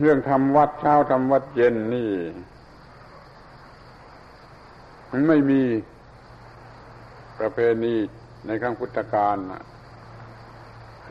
[0.00, 2.10] เรื่องทำวัดเช้าทำวัดเย็นนี่
[5.10, 5.62] มันไม่มี
[7.38, 7.94] ประเพณี
[8.46, 9.36] ในครั้งพุทธกาล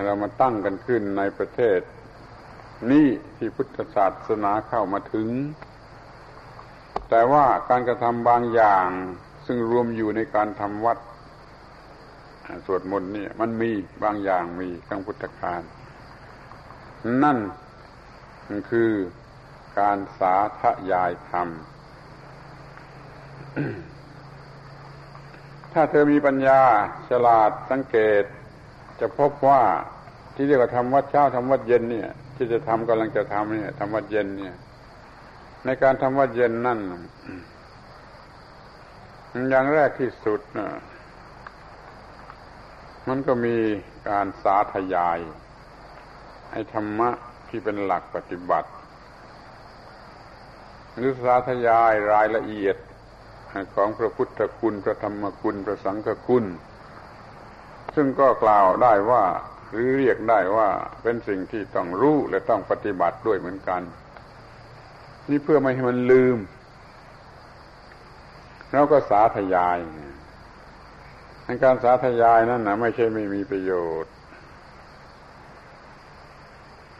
[0.05, 1.79] เรามาตั้งกันขึ้นในประเทศ
[2.91, 3.07] นี่
[3.37, 5.29] ที่พุทธศาสนาเข้ามาถึง
[7.09, 8.87] แต่ว่าการกระทำบางอย่าง
[9.45, 10.97] ซึ่งรวมอยู่ในการทำวัด
[12.65, 13.71] สวดมนต์นี่มันมี
[14.03, 15.61] บางอย่างมีครั้งพุทธกาล
[17.23, 17.37] นั่น
[18.69, 18.91] คือ
[19.79, 21.47] การสาธยายธรรม
[25.73, 26.61] ถ้าเธอมีปัญญา
[27.09, 28.23] ฉลาดสังเกต
[28.99, 29.61] จะพบว่า
[30.35, 34.55] ที่เรียกว่าทำวัดเช้าทำวัดเย็นเนี่ย ที่จะทำกำลังจะทำเนี่ยทำวัดเย็นเนี่ย
[35.65, 36.79] ในการทำวัดเย็นนั่น
[39.49, 40.67] อย่างแรกที่สุดนะ
[43.07, 43.55] มันก็มี
[44.09, 45.19] การสาธยาย
[46.51, 47.09] ให้ธรรมะ
[47.49, 48.69] ที่เป็นหลักปฏิบัติ
[50.95, 52.77] หรือสาธยายรายละเอียด
[53.75, 56.45] ของพระพุทธคุณพระธรรมคุณพระสังฆคุณ
[57.95, 59.23] ซึ่งก็กล่าวได้ว่า
[59.71, 60.69] หรือเรียกได้ว่า
[61.03, 63.81] เป็นสิ่งที่ต้องรู้และต้องปฏิบัติด้วยเหมือนกัน
[65.29, 66.37] นี่เพื่อไม่ให้มันลืม
[68.71, 69.77] เราก็สาธยาย
[71.45, 74.13] ในการสาธยายนั้นนะไม่ใช่ไม่มีประโยชน์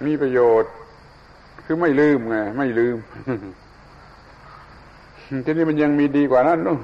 [0.06, 0.72] มีประโยชน์
[1.66, 2.98] คือไม่ลืมไงไม่ลืม
[5.46, 6.80] ทีนี้มันยังมีดีกว่านั้นนู่น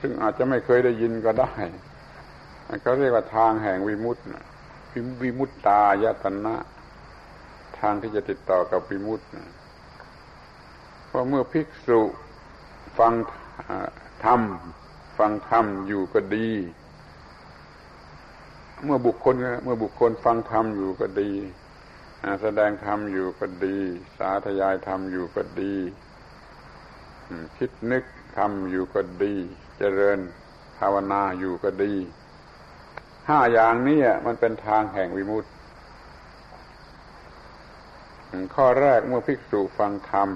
[0.00, 1.52] ซึ่งอาจจะไม่เคยได้ยินก็ได้
[2.82, 4.22] เขาเรียกว่าทางแห่งวิมุตติ
[5.22, 6.56] วิมุตตายตนะ
[7.78, 9.24] ทางที่จะติดต่อกับวิมุตติ
[11.06, 12.00] เพราะเมื่อภิกษุ
[12.98, 13.12] ฟัง
[14.24, 14.40] ธรรม
[15.18, 16.50] ฟังธรรมอยู่ก็ดี
[18.84, 21.30] เมื่อบุคคล เมื่อบุคคลฟังธรรมอยู่ก็ดี
[22.42, 23.78] แสดงธรรมอยู่ก็ดี
[24.18, 25.74] สาธยายธรรมอยู่ก็ดี
[27.56, 28.04] คิดนึก
[28.36, 29.34] ทำอยู่ก็ดี
[29.78, 30.18] เจริญ
[30.78, 31.94] ภาวนาอยู่ก็ดี
[33.28, 35.50] ห้าอย่างนี้มันเป็นทางแห่งวิมุตติ
[38.54, 40.28] ข้อแรกเมื่อภิกษุฟังธรรม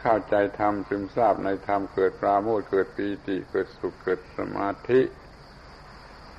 [0.00, 5.00] เข้าใจธรรมซึมซาบในธรรมเกิดปราโมทเกิดปีติเกิดสุขเกิดสมาธิ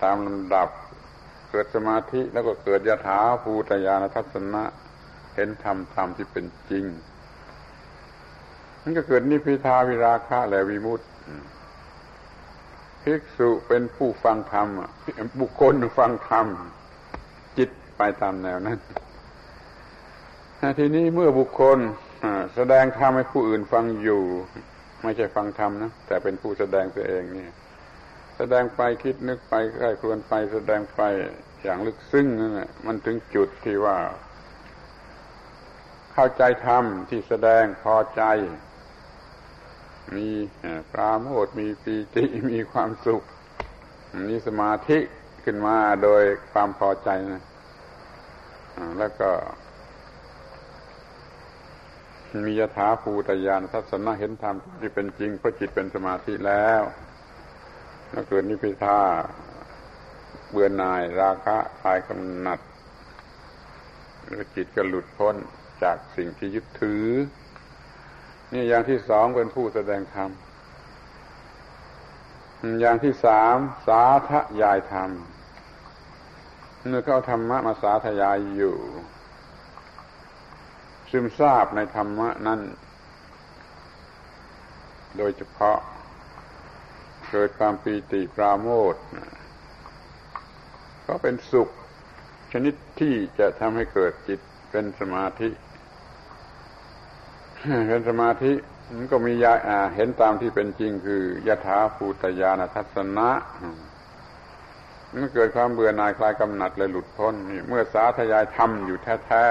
[0.02, 0.70] ตามลำดับ
[1.56, 4.64] เกิดสมาธิแล้วก็เกิดยถาภูตยานทัศนะ
[5.36, 6.86] เห็นธรรมธรรมที่เป็นจริง
[8.82, 11.06] มันก็เกิดนิพิทาวิราคะและวิมุตติ
[13.04, 14.68] ภิกษุเป็นผู้ฟังธรรม
[15.40, 16.48] บุคคลฟังธรรม
[17.58, 18.80] จิตไปตามแนวนั้น
[20.80, 21.78] ทีนี้เมื่อบุคคล
[22.56, 24.22] แสดงธรรมให้ผู้อื่นฟังอยู่
[25.04, 27.63] ไม่ใช่ฟังธรรมนะแต่เป็นผู้แสดงตัวเองนี่แส
[28.54, 31.02] ดงไปคิดนึกไปใกล้ครวนไปแสดงไป
[31.64, 33.98] อย่างลึกซึ้งนั่นแหละมันถึงจุดที่ว่า
[36.14, 38.24] เข้าใจธรรมที่แสดงพอใจ
[40.16, 40.30] มี
[40.92, 43.24] ปราโมทมีปีติมีความสุข
[44.30, 44.98] มีสมาธิ
[45.44, 47.42] ขึ้นมาโดยความพอใจนะ
[49.00, 49.30] แล้วก็
[52.46, 56.82] มียถาภูตยานทัศนะเห็นธรรมที่เป็นจริงเพราะจิตเป็นสมาธิแล้ว
[58.14, 59.00] แล้วเกิดนิพพิทา
[60.52, 62.60] เบื่อหน่ายราคะคลายกำหนัด
[64.30, 65.36] แล้วจิตก็หลุดพ้น
[65.84, 67.06] จากสิ่งที่ยึดถือ
[68.54, 70.30] นี่อย่างที่สองเป็นผู้แสดงธรรม
[72.82, 73.56] อย่างที่สาม
[73.88, 74.32] สาธ
[74.62, 75.10] ยายธรรม
[76.88, 78.78] เมื่อเขาธรรมะมาสาธยายอยู่
[81.10, 82.60] ซึมซาบในธรรมะนั้น
[85.18, 85.78] โดยเฉพาะ
[87.34, 88.96] เกิดความปีติปราโมท
[91.08, 91.70] ก็เป็นสุข
[92.52, 94.40] ชนิดที่จะทำให้เกิดจิต
[94.72, 95.50] เป็นสมาธิ
[97.90, 98.54] เป็นสมาธิ
[98.96, 99.54] มันก็มียา
[99.96, 103.30] เห็นตามที่เป็นจริงคือยถาภูตยานทัศนะ
[105.12, 107.36] มันเกิดความเบื่อหน่ายคลายกำหนัดเลยหลุดพ้น
[107.68, 109.46] เมื่อสาธยายธรรมอยู่แท้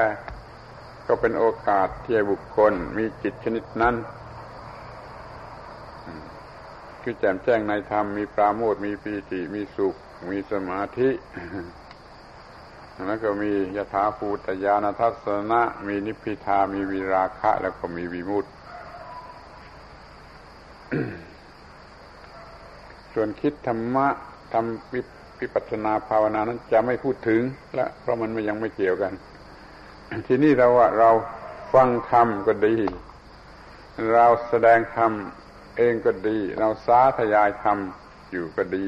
[0.50, 3.94] ๆก็เป็นโอกาสที่บุคคลมีจิตชนิดนั้น
[7.02, 9.94] คือแจ่มแจ้งในธรรมมีปราโมทมีปีติมีสุข
[10.30, 11.10] มีสมาธิ
[13.06, 18.50] แล้วก็มียถาภูตยานทัศนะ มีนิพพิทามีวิราคะ แล้วก็มีวิมุตติ
[23.12, 24.06] ส่วนคิดธรรมะ
[24.52, 24.94] ทำ
[25.40, 27.40] วิปัสนาภาวนานั้นจะไม่พูดถึง
[27.74, 29.12] และเพราะมันมันยังไม่เกี่ยวกัน
[30.26, 31.10] ทีนี้เราว่าเรา
[31.74, 32.76] ฟังธรรมก็ดี
[34.12, 35.12] เราแสดงธรรม
[35.76, 37.78] เองก็ดี เราสาธยายธรรม
[38.30, 38.86] อยู่ก็ดี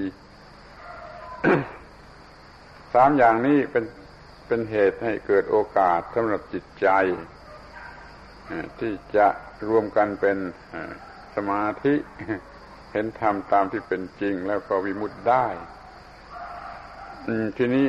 [2.94, 3.84] สามอย่างนี้เป็น
[4.46, 6.88] เป็นเหตุให้เกิดโอกาสสำหรับจิตใจ
[8.80, 9.26] ที่จะ
[9.68, 10.38] รวมกันเป็น
[11.34, 11.94] สมาธิ
[12.92, 15.46] เห็นธรรมตามที่เป็นจริงแล้วก็วิมุตได้
[17.56, 17.88] ทีนี้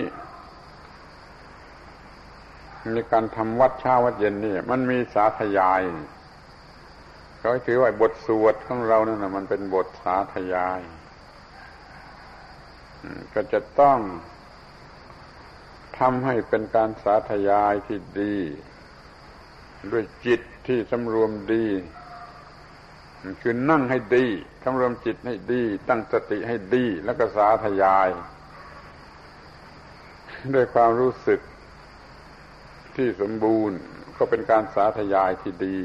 [2.95, 5.81] มีการทำวัดเช้าวัดเย็นนี่มันมีสาธยาย
[7.47, 10.81] เขาถือว่าบทสวดของเรานั่นนะมันเป็นบทสาธยาย
[13.33, 13.99] ก็จะต้อง
[15.99, 18.37] ทำให้เป็นการสาธยายที่ดี
[19.91, 21.67] ด้วยจิตที่สำรวมดี
[23.41, 24.25] คือนั่งให้ดี
[24.63, 28.09] สำรวมจิตให้ดี ตั้งสติให้ดี แล้วก็สาธยาย
[30.53, 31.39] ด้วยความรู้สึก
[32.95, 33.77] ที่สมบูรณ์
[34.17, 35.79] ก็เป็นการสาธยายที่ดี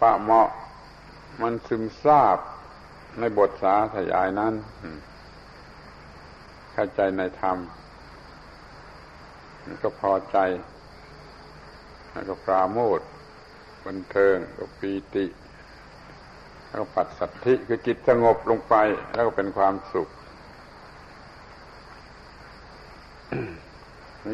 [0.00, 0.48] ปะเหมาะ
[1.40, 2.38] มันซึมซาบ
[3.18, 4.54] ในบทสาธยายนั้น
[6.72, 7.56] เข้าใจในธรรม
[9.82, 10.38] ก็พอใจ
[12.12, 13.00] แล้วก็ปราโมท
[13.86, 15.26] บันเทิงก็ปีติ
[16.66, 18.74] แล้วก็ปัดสัตธิคือจิตสงบลงไป
[19.14, 20.08] แล้วก็เป็นความสุข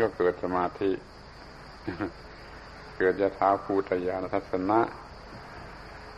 [0.02, 0.90] ก็เกิดสมาธิ
[2.98, 4.80] เกิดยะท้าภูตยานทัศนะ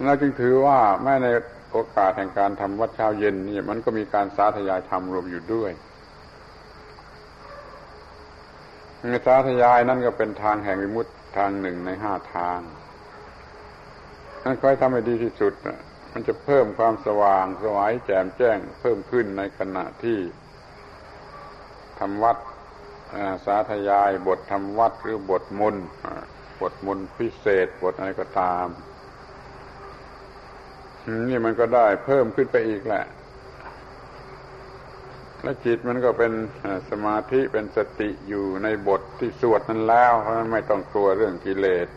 [0.05, 1.27] เราจึงถือว่าแม้ใน
[1.73, 5.71] โอกาสแห่งการทำวัดเช้าเย็นนี่มันก็มีการสาธยายธรรมรวมอยู่ด้วย
[8.99, 11.07] ในสาธยายนั่นก็เป็นทางแห่งวิมุต
[11.37, 12.61] ทางหนึ่งในห้าทาง
[14.45, 15.53] นั่นค่อยทำให้ดีที่สุด
[16.13, 20.19] มันจะเพิ่มความสว่างสวายแจ่มแจ้ง เพิ่มขึ้นในขณะที่
[21.99, 22.37] ทำวัด
[23.47, 25.77] สาธยาย บททำวัดหรือบทมน
[26.61, 28.67] บทมนพิเศษ บทอะไรก็ตาม
[31.29, 33.05] นี่มันก็ได้เพิ่มขึ้นไปอีกแหละ
[35.43, 36.33] และจิตมันก็เป็น
[36.91, 41.89] สมาธิเป็นสติอยู่ในบทที่สวดนั้นแล้ว เพราะนั้นไม่ต้องกลัวเรื่องกิเลส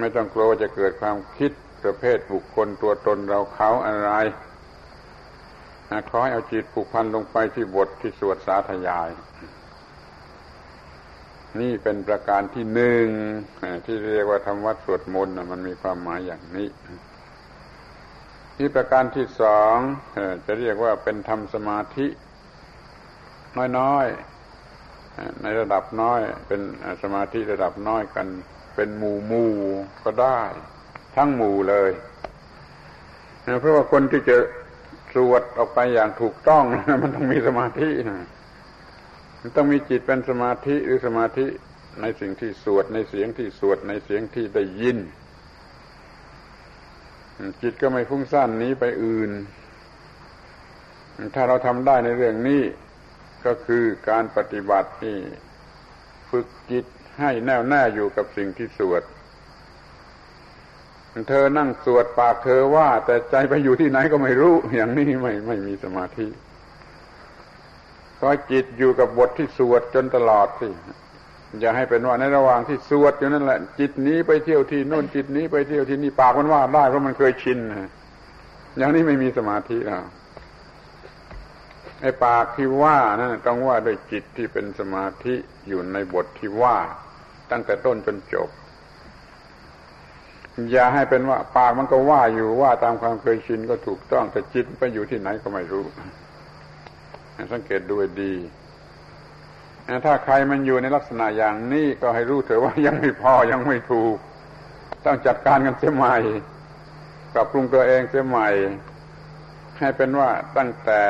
[0.00, 1.52] ไม่ต้องกลัวจะเกิดความคิด
[1.82, 4.12] ประเภทบุคคลตัวตนเราเขาอะไร
[6.10, 9.10] ขอให้เอาจิตผูกพันลงไปที่บทที่สวดสาธยาย
[11.60, 13.06] นี่เป็นประการที่หนึ่ง
[13.84, 16.68] ที่เรียกว่าธรรมวัดสวดมนต์มันมีความหมายอย่างนี้
[18.56, 19.76] ที่ประการที่สอง
[20.46, 22.06] จะเรียกว่าเป็นธรรมสมาธิ
[23.78, 26.60] น้อยๆ ในระดับน้อย เป็น
[27.02, 28.26] สมาธิระดับน้อยกัน
[28.74, 29.52] เป็นหมู่หมู่
[30.04, 30.40] ก็ได้
[31.16, 31.90] ทั้งหมู่เลย
[33.60, 34.36] เพราะว่าคนที่จะ
[35.14, 36.64] สวดออกไปอย่างถูกต้อง
[37.02, 38.26] มันต้องมีสมาธินะ
[39.40, 41.46] มันต้องมีจิตเป็นสมาธิหรือสมาธิ
[42.00, 44.98] ในสิ่งที่สวดในเสียงที่สวดในเสียงที่ได้ยิน
[47.62, 49.30] จิตก็ไม่ฟุ้งซ่านนี้ไปอื่น
[51.34, 52.62] ถ้าเราทำได้ในเรื่องนี้
[53.46, 55.16] ก็คือการปฏิบัติที่
[56.30, 56.84] ฝึกจิต
[57.20, 59.02] ให้แน่วแน่อยู่กับสิ่งที่สวด
[61.28, 66.26] เธอนั่งสวดปากเธอว่า แต่ใจไปอยู่ที่ไหนก็ไม่รู้ อย่างนี้ไม่ไม่มีสมาธิ
[68.20, 70.68] ก็จิตอยู่กับบทที่สวดจนตลอดสิ
[71.60, 77.58] อย่าให้เป็นว่าในระหว่างที่สวดอยู่นั่นแหละ จิตนี้ไปเที่ยวที่โน่นจิตนี้ไปเที่ยวที่นี่ปากมันว่าได้เพราะมันเคยชิน
[78.76, 80.04] อย่างนี้ไม่มีสมาธิแล้ว
[82.02, 85.34] ไอ้ปากที่ว่านั่นต้องว่าด้วยจิตที่เป็นสมาธิ
[85.68, 86.78] อยู่ในบทที่ว่า
[87.50, 88.48] ตั้งแต่ต้นจนจบ
[90.70, 95.84] อย่าให้เป็นว่า ปากมันก็ว่าอยู่ว่าตามความเคยชินก็ถูกต้องแต่จิตไปอยู่ที่ไหนก็ไม่รู้
[97.52, 98.32] สังเกตดูดี
[100.04, 104.16] ถ้าใครมันอยู่ในลักษณะอย่างนี้ก็ให้รู้เถอะว่ายังไม่พอยังไม่ถูก
[105.04, 106.16] ต้องจัดการกันเสียใหม่
[107.34, 108.48] ปรับปรุงตัวเองเสียใหม่
[109.78, 111.00] ให้เป็นว่าตั้งแต่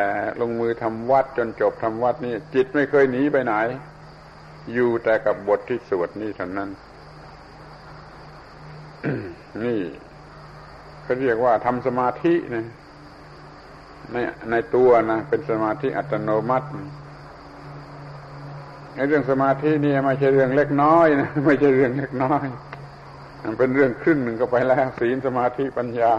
[0.40, 3.54] ลงมือทำวัดจนจบทำวัดนี่จิตไม่เคยหนีไปไหน
[4.72, 6.70] อยู่แต่กับบทที่สวดนี่เท่านั้น
[9.64, 9.80] นี่
[11.02, 12.66] เขาเรียกว่าทำสมาธินะ
[14.12, 14.16] ใน
[14.50, 16.68] ในตัวนะเป็นสมาธิอัตโนมัติ
[18.96, 22.44] ในเรื่องสมาธินี่ไม่ใช่เรื่องเล็กน้อยนะไม่ใช่เรื่องเล็กน้อย
[23.42, 26.14] มันเป็นเรื่องครึ่งหนึ่งก็ไปแล้วศีลสมาธิปัญญา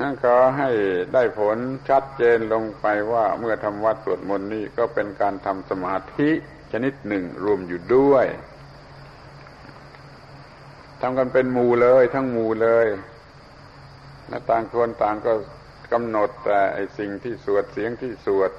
[0.00, 0.70] นั่นก็ให้
[1.14, 1.58] ได้ผล
[1.88, 6.30] ชัดเจนลงไปว่าเมื่อทำวัดสวดมนต์นี่ก็เป็นการทำสมาธิ
[6.72, 8.26] ชนิดหนึ่งรวมอยู่ด้วย
[11.00, 12.86] ทำกันเป็นหมู่เลย ทั้งหมู่เลย
[14.28, 15.32] และต่างคนต่างก็
[15.92, 18.50] กำหนดแต่ไอสิ่งที่สวดเสียงที่สวด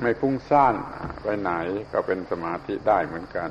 [0.00, 0.74] ไม่ฟุ้งซ่าน
[1.22, 1.50] ไปไหน
[1.92, 3.50] ก็เป็นสมาธิได้เหมือนกัน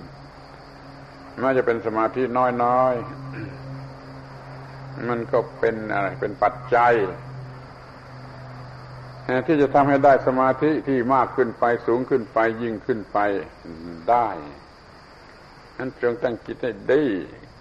[1.40, 2.24] ไม่จะเป็นสมาธิ
[2.62, 6.94] น้อยๆ มันก็เป็นอะไรเป็นปัจจัย
[9.48, 13.18] ที่จะทำให้ได้สมาธิที่มากขึ้นไปสูงขึ้นไปยิ่งขึ้นไป
[14.10, 14.28] ได้
[15.78, 17.06] นั้นจงตั้งจิตให้ดี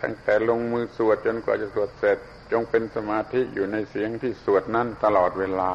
[0.02, 2.18] ตั้งแต่ลงมือสวดจนกว่าจะสวดเสร็จ
[2.52, 5.72] จงเป็นสมาธิอยู่ในเสียงที่สวดนั้นตลอดเวลา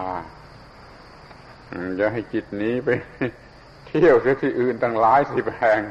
[1.98, 2.90] อย่าให้จิตนี้ไป
[3.88, 5.82] เที่ยวเสียที่อื่นตั้งหลายสิบแห่ง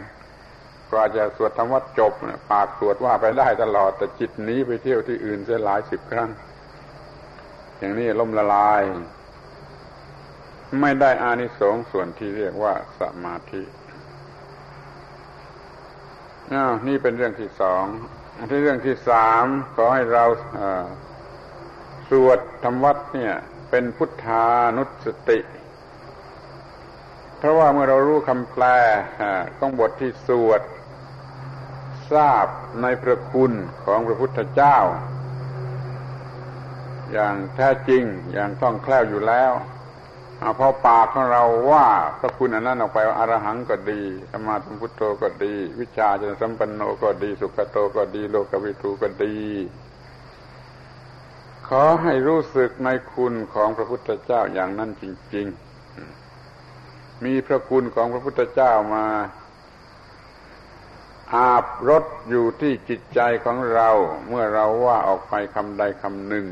[0.91, 2.13] กว่าจะสวดธรรมวัดจบ
[2.51, 6.31] ปากสวดว่าไปได้ตลอด แต่จิตนี้ไปเที่ยวที่อื่นเสียหลายสิบครั้ง
[7.79, 8.83] อย่างนี้ล่มละลาย
[10.81, 13.63] ไม่ได้อานิสงส์ส่วนที่เรียกว่าสมาธิ
[16.53, 17.85] อ้าวนี่เป็นเรื่องที่สอง
[18.51, 19.45] ที่เรื่องที่สาม
[19.77, 20.25] ขอให้เรา
[22.11, 23.35] สวดธรรมวัดเนี่ย
[23.71, 24.47] เป็นพุทธา
[24.77, 25.39] นุสติ
[27.41, 28.65] เพราะว่าเมื่อเรารู้คำแปล
[29.59, 30.63] ของบทที่สวด
[32.13, 32.47] ทราบ
[32.83, 33.53] ในพระคุณ
[33.85, 34.77] ของพระพุทธเจ้า
[37.13, 39.53] อย่างแท้จริงอย่างคล่องแคล่วอยู่แล้ว
[40.59, 41.87] พอปากของเราว่า
[42.21, 49.37] พระคุณอันนั้นออกไปอรหังก็ดีสมาธิพุทโธก็ดี วิชาจนสัมปันโนก็ดี สุขโตก็ดี โลกวิทูก็ดี
[51.69, 55.05] ขอให้รู้สึกในคุณของพระพุทธเจ้าอย่างนั้นจ
[55.35, 55.70] ริง ๆ
[57.25, 59.07] มีพระคุณของพระพุทธเจ้ามา
[61.35, 63.89] อาบรถอยู่ที่จิตใจของเรา
[64.29, 66.47] เมื่อเราว่าออกไปคำใดคำหนึ่ง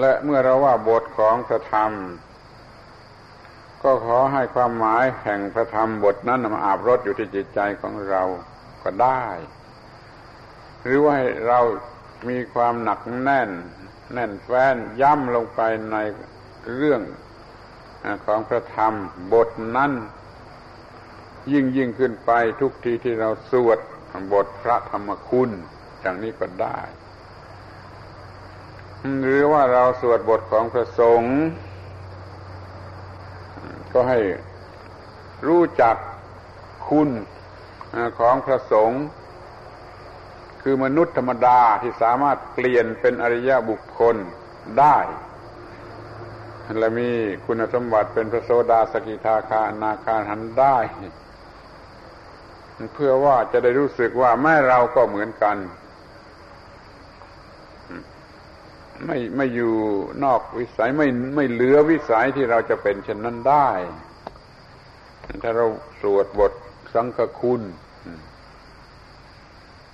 [0.00, 1.92] และเมื่อเราว่าบทของพระธรรม
[3.82, 8.22] ก็ขอให้ความหมายแห่งพระธรรมบทนั้นมาอาบรถอยู่ที่จิตใจของเรา
[8.82, 9.24] ก็ได้
[10.82, 11.60] หรือว่าเรา
[12.28, 13.50] มีความหนักแน่น
[14.12, 15.60] แน่นแฟ้นย่ำลงไป
[15.92, 15.96] ใน
[16.76, 17.00] เรื่อง
[18.24, 18.94] ของพระธรรม
[19.32, 19.92] บทนั้น
[21.52, 23.78] ยิ่งยิ่งขึ้นไปทุกทีที่เราสวด
[24.32, 25.50] บทพระธรรมคุณ
[26.00, 26.78] อย่างนี้ก็ได้
[29.24, 31.34] หรือว่าเราสวดบทของพระสงฆ์
[33.92, 34.18] ก็ให้
[35.46, 35.96] รู้จัก
[36.88, 37.10] คุณ
[38.18, 39.02] ของพระสงฆ์
[40.62, 44.16] คือมนุษย์ธรรมดาที่สามารถเปลี่ยนเป็นอริยบุคคล
[44.78, 44.96] ได้
[46.78, 47.08] และมี
[47.46, 50.76] คุณสมบัติเป็นพระโสดาสกิทาคานาคาหันได้
[52.94, 55.56] เพื่อว่าจะได้รู้สึกว่าแม่เราก็เหมือนกัน
[59.06, 59.74] ไม่ไม่อยู่
[60.24, 63.70] นอกวิสัยไม่ไม่เหลือวิสัยที่เราจะเป็นเช่นนั้นได้
[65.42, 65.66] ถ้าเรา
[66.00, 66.52] สวดบท
[66.94, 67.62] สังฆคุณ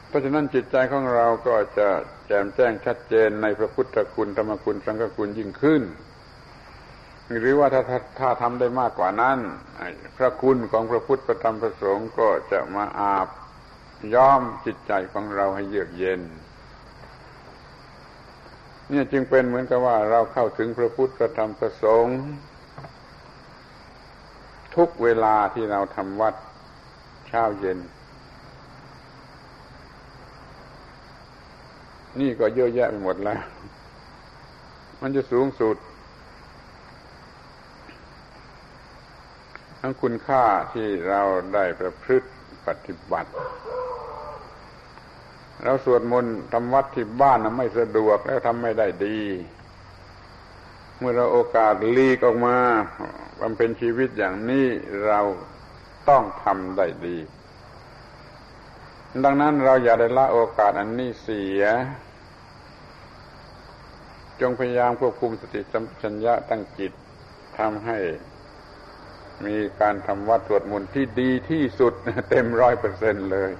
[0.08, 1.88] เพราะฉะนั้นจิตใจของเราก็จะ
[2.26, 5.82] แจ่มแจ้งชัดเจนในพระพุทธคุณธรรมคุณสังฆคุณยิ่งขึ้น
[7.40, 9.38] หรือว่าถ้าถ้าถ้าทำได้มากกว่านั้น
[10.16, 13.28] พระคุณของพระพุทธประธรรมประสงค์ก็จะมาอาบ
[14.14, 16.20] ย้อมจิตใจของเราให้เยือกเย็น
[18.88, 22.18] เนี่ยจึงเป็นเหมือนกับว่าเราเข้าถึงพระพุทธพระธรรมพระสงฆ์
[24.76, 26.34] ทุกเวลาที่เราทำวัด
[27.28, 27.78] เช้าเย็น
[32.20, 33.40] นี่ก็เยอะแยะไปหมดแล้ว
[35.00, 35.76] มันจะสูงสุด
[39.84, 41.22] ทั้งคุณค่าที่เรา
[41.54, 42.28] ได้ประพฤติ
[42.66, 43.30] ปฏิบัติ
[45.62, 49.18] เราสวดมนต์ทำวัดที่บ้านนะไม่สะดวกแล้วทำไม่ได้ดี
[50.98, 52.56] เมื่อเราโอกาสลีกออกมา
[53.40, 54.66] บำเพ็ญชีวิตอย่างนี้
[55.06, 55.20] เรา
[56.08, 57.16] ต้องทำได้ดี
[59.24, 61.62] ดังนั้นเราอย่าได้ละโอกาสอันนี้เสีย
[64.40, 66.92] จงพยายามควบคุมสติสัมปชัญญะตั้งจิต
[67.58, 67.98] ทำให้
[69.46, 71.92] มีการทำวัดสวดมนต์ที่ดีที่สุด
[72.30, 73.50] เต็มร้อยเปอร์เซ็นเลย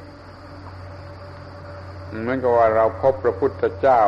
[2.21, 4.02] เหมือนกับว่าเราพบพระพุทธเจ้า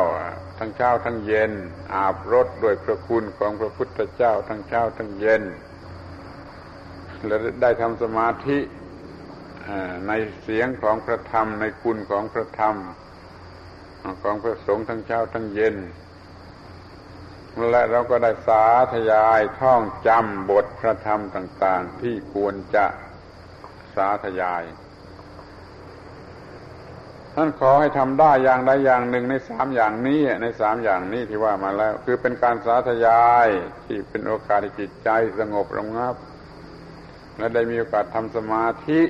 [0.59, 1.51] ทั้งเช้าทั้งเย็น
[1.93, 5.43] อาบรถด้วยพระคุณของพระพุทธเจ้า ทั้งเช้าทั้งเย็น
[7.25, 8.57] และได้ทำสมาธิ
[10.07, 12.75] ในเสียงของพระธรรมในคุณของพระธรรม
[14.23, 15.75] ของพระสงฆ์ทั้งเช้าทั้งเย็น
[17.71, 22.85] และเราก็ได้สาธยายท่องจำบทพระธรรมต่าง ๆ ที่ควรจะ
[23.95, 24.63] สาธยาย
[27.35, 33.47] ท่านขอให้ทำได้อย่างใดอย่างหนึ่งในสามอย่างนี้ในสามอย่างนี้ที่ว่ามาแล้ว คือเป็นการสาธยาย
[33.85, 35.09] ที่เป็นโอกาสจิตใจ
[35.39, 36.15] สงบระงับ
[37.37, 39.01] และได้มีโอกาสทำสมาธิ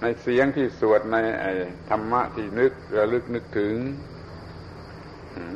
[0.00, 1.16] ในเสียงที่สวดใน
[1.90, 3.74] ธรรมะที่นึกระลึกนึกถึง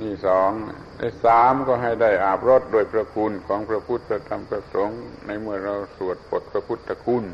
[0.02, 0.50] นี่สอง
[0.98, 7.24] ในสามก็ให้ได้อาบรถโดยพระคุณของพระพุทธพระธรรมพระสงฆ์ในเมื่อเราสวดบทพระพุทธคุณ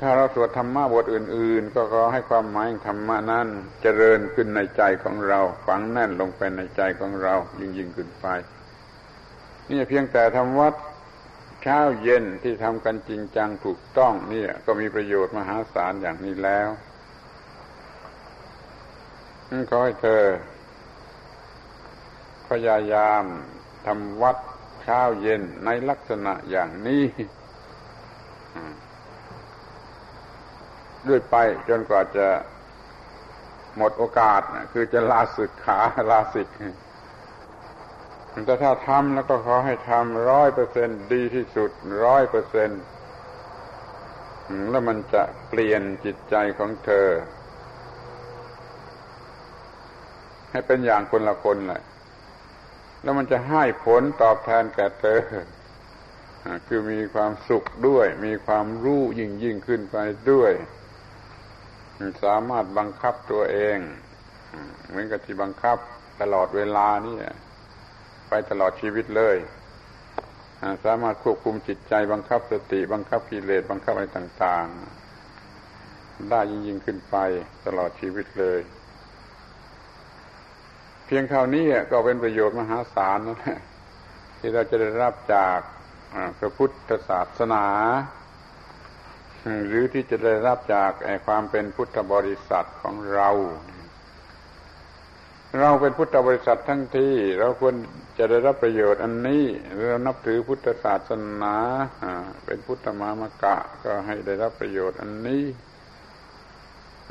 [0.00, 3.46] ถ้าเราสวดธรรมะบทอื่น ๆ ก็ขอให้ความหมายธรรมะนั้น
[3.82, 8.26] เจริญขึ้นในใจของเรา ฝังแน่นลงไปในใจของเรา ยิ่งยิ่งขึ้นไป
[9.70, 10.74] นี่เพียงแต่ทำวัด
[11.62, 16.68] เช้าเย็นที่ทำกันจริงจังถูกต้องนี่ก็มีประโยชน์มหาศาลอย่างนี้แล้ว
[19.70, 20.22] ขอให้เธอ
[22.48, 23.24] พยายาม
[23.86, 24.36] ทำวัด
[24.82, 27.04] เช้าเย็นในลักษณะอย่างนี้
[31.08, 31.36] ด้วยไป
[31.68, 32.28] จนกว่าจะ
[33.76, 34.40] หมดโอกาส
[34.72, 35.78] คือจะลาสึกขา
[36.10, 36.48] ลาสิก
[38.46, 41.70] แต่ถ้าทำแล้วก็ขอให้ทำร้อยเปอร์เซ็นดีที่สุด
[42.04, 42.70] ร้อยเปอร์เซ็น
[44.70, 47.08] แล้วมันจะเปลี่ยนจิตใจของเธอ
[50.50, 51.82] ให้เป็นอย่างคนละคนเลย
[53.02, 55.20] แล้วมันจะให้ผลตอบแทนแก่เธอ
[56.66, 59.96] คือมีความสุขด้วย มีความรู้ยิ่งยิ่งขึ้นไป
[60.30, 60.52] ด้วย
[62.24, 63.78] สามารถบังคับตัวเอง
[64.88, 65.78] เหมือนกับที่บังคับ
[66.20, 67.16] ตลอดเวลานี่
[68.28, 69.36] ไปตลอดชีวิตเลย
[70.84, 74.66] สามารถควบคุมจิตใจบังคับสติ บังคับกิเลสบังคับอะไรต่าง
[75.48, 77.16] ๆ ได้ยิ่งยิ่งขึ้นไป
[77.66, 78.60] ตลอดชีวิตเลย
[81.12, 83.60] พียงครานี้ก็เป็นประโยชน์มหาศาลนะ
[84.38, 85.58] ที่เราจะได้รับจาก
[86.38, 87.66] พระพุทธศาสนา
[89.66, 90.90] หรือที่จะได้รับจาก
[91.26, 93.30] ความเป็นพุทธบริษัทของเรา
[95.60, 97.74] เราเป็นพุทธบริษัททั้งที่ เราควร
[98.18, 99.44] จะได้รับประโยชน์อันนี้
[99.88, 101.10] เรานับถือพุทธศาส
[101.42, 101.56] นา
[102.44, 105.44] เป็นพุทธมามกะก็ให้ได้รับประโยชน์อันนี้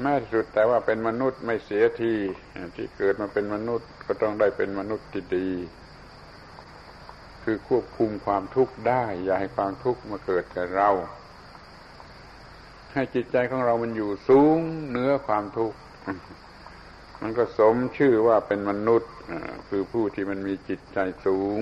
[0.01, 2.13] แม้สุดแต่ว่าเป็นมนุษย์ไม่เสียที
[2.75, 5.49] ที่เกิดมาเป็นมนุษย์ก็ต้องได้เป็นมนุษย์ที่ดี
[7.43, 10.89] คือควบคุมความทุกข์ได้ อย่าให้ความทุกข์มาเกิดแก่เรา
[12.93, 14.57] ให้จิตใจของเรามันอยู่สูง
[14.89, 15.77] เหนือความทุกข์
[17.21, 19.11] มันก็สมชื่อว่าเป็นมนุษย์
[19.69, 21.59] คือผู้ที่มันมีจิตใจสูง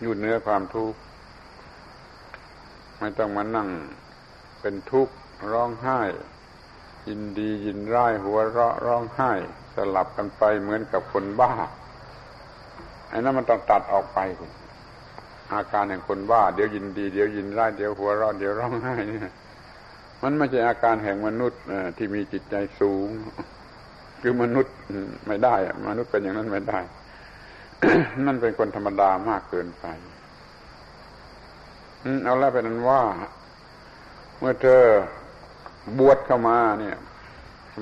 [0.00, 0.98] อยู่เหนือความทุกข์
[2.98, 3.68] ไม่ต้องมานั่ง
[4.60, 5.14] เป็นทุกข์
[5.52, 6.00] ร้องไห้
[7.08, 9.32] ยินดียินร้ายหัวเราะร้องไห้
[9.74, 11.52] สลับกันไปเหมือนกับคนบ้า
[13.08, 14.18] ไอ้นั้นมันต้องตัดออกไป
[15.52, 19.32] อาการแห่งคนบ้าเดี๋ยวยินดีเดี๋ยวยินร้ายเดี๋ยวหัวเราะเดี๋ยวร้องไห้เนี่ย
[20.22, 21.60] มันไม่ใช่อาการแห่งมนุษย์
[21.96, 23.08] ที่มีจิตใจสูง
[24.22, 24.74] คือมนุษย์
[25.26, 25.54] ไม่ได้
[25.88, 26.80] มนุษย์เป็นอย่างนั้นไม่ได้
[28.26, 29.84] นั่นเป็นคนธรรมดามากเกินไป
[32.24, 33.02] เอาแล้วเป็นนั้นว่า
[34.38, 34.82] เมื่อเธอ
[35.98, 36.96] บวชเข้ามาเนี่ย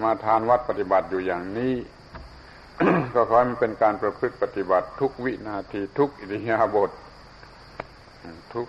[0.05, 1.75] มาทานวัดปฏิบัติอยู่อย่างนี้
[3.15, 6.91] ก็ขอให้มันเป็นการประพฤติปฏิบัติทุกวินาทีทุกอิริยาบถ
[8.55, 8.67] ทุก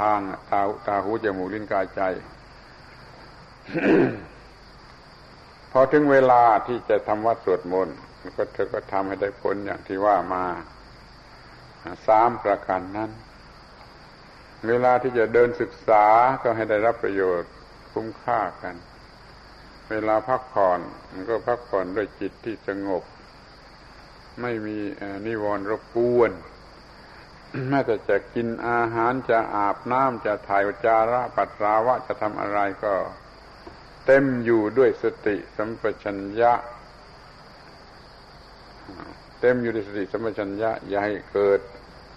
[0.00, 0.18] ทาง
[0.50, 2.00] ตาตาหูจมูกลิ้นกายใจ
[5.72, 7.96] พอถึงเวลาที่จะทำวัดสวดมนต์
[8.36, 10.44] ก็เธอก็ทำให้ได้ผลอย่างที่ว่ามา
[12.06, 13.10] สามประการนั้น
[14.68, 16.04] เวลาที่จะเดินศึกษา
[16.42, 17.50] ก็ให้ได้รับประโยชน์
[17.92, 18.76] คุ้มค่ากัน
[19.90, 20.80] เวลาพักผ่อน
[21.12, 23.02] มันก็พักผ่อนด้วยจิตที่สงบ
[24.40, 24.78] ไม่มี
[25.26, 26.32] นิวรณ์รบกวน
[27.68, 32.94] แม้แต่จะกินอาหารจะอาบน้ำจะถ่ายจาระปัสสาวะจะทำอะไรก็
[34.06, 36.52] เต็มอยู่ด้วยสติสัมปชัญญะ
[39.40, 41.60] เต็มอยู่ด้วยสติสัมปชัญญะ อย่าให้เกิด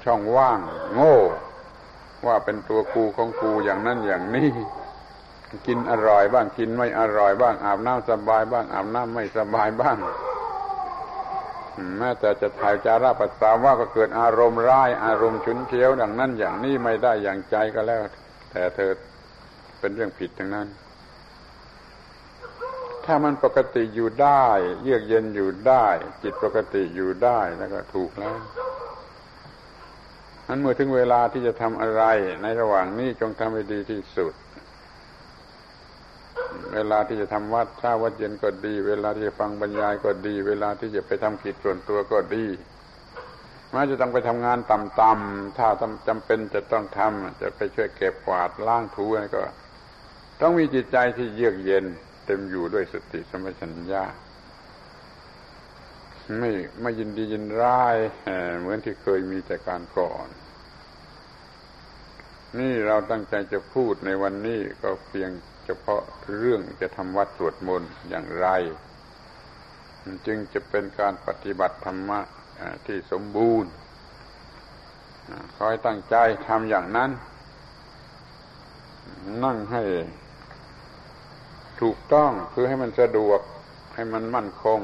[0.03, 0.59] ช่องว่าง
[0.93, 1.17] โง่
[2.25, 4.49] ว่าเป็นตัวกูของกูอย่างนั้นอย่างนี้
[5.67, 9.97] กินอร่อยบ้างกินไม่อร่อยบ้างอาบน้ำสบายบ้างอาบน้ำไม่สบายบ้าง
[11.97, 18.01] แม้แต่จะถ่ายจาระปัสสาวะก็เกิดอารมณ์ร้าย อารมณ์ฉุนเฉียวดังนั้นอย่างนี้ไม่ได้อย่างใจก็แล้ว
[18.51, 18.91] แต่เธอ
[19.79, 20.67] เป็นเรื่องผิดทั้งนั้น
[23.05, 24.45] ถ้ามันปกติอยู่ได้
[24.83, 25.85] เยือกเย็นอยู่ได้
[26.23, 28.35] จิตปกติอยู่ได้แล้วก็ถูกแล้ว
[30.47, 32.03] นั้นเมื่อถึงเวลาที่จะทำอะไร
[32.41, 34.33] ในระหว่างนี้จงทำให้ดีที่สุด
[36.73, 42.45] เวลาที่จะทำวัดเช้าวัดเย็นก็ดี เวลาที่จะฟังบรรยายก็ดี เวลาที่จะไปทำกิจส่วนตัวก็ดี
[43.71, 45.67] แม้จะต้องไปทำงานต่ำๆถ้า
[46.07, 49.43] จำเป็นจะต้องทำจะไปช่วยเก็บกวาดล้างถูก็
[50.41, 51.85] ต้องมีจิตใจที่เยือกเย็น
[52.25, 54.03] เต็มอยู่ด้วยสติสมัชัญญา
[56.39, 57.97] ไม่ไม่ยินดียินร้าย
[58.59, 60.27] เหมือนที่เคยมีแต่การก่อน
[62.59, 65.29] นี่เราตั้งใจจะพูดในวันนี้ก็เพียง
[65.65, 66.01] เฉพาะ
[66.37, 68.47] เรื่องจะทำวัดสวดมนต์อย่างไร
[70.27, 72.19] จึงจะเป็นการปฏิบัติธรรมะ
[72.85, 73.71] ที่สมบูรณ์
[75.57, 76.15] คอยตั้งใจ
[76.47, 77.11] ทำอย่างนั้น
[79.43, 79.83] นั่งให้
[81.81, 83.39] ถูกต้องคือให้มันสะดวก
[83.95, 84.79] ให้มันมั่นคง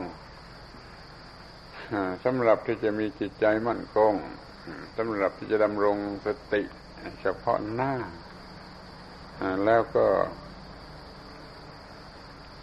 [2.23, 4.13] สำหรับที่จะมีจิตใจมั่นคง
[4.97, 6.61] สำหรับที่จะดำรงสติ
[7.21, 7.93] เฉพาะหน้า
[9.65, 10.05] แล้วก็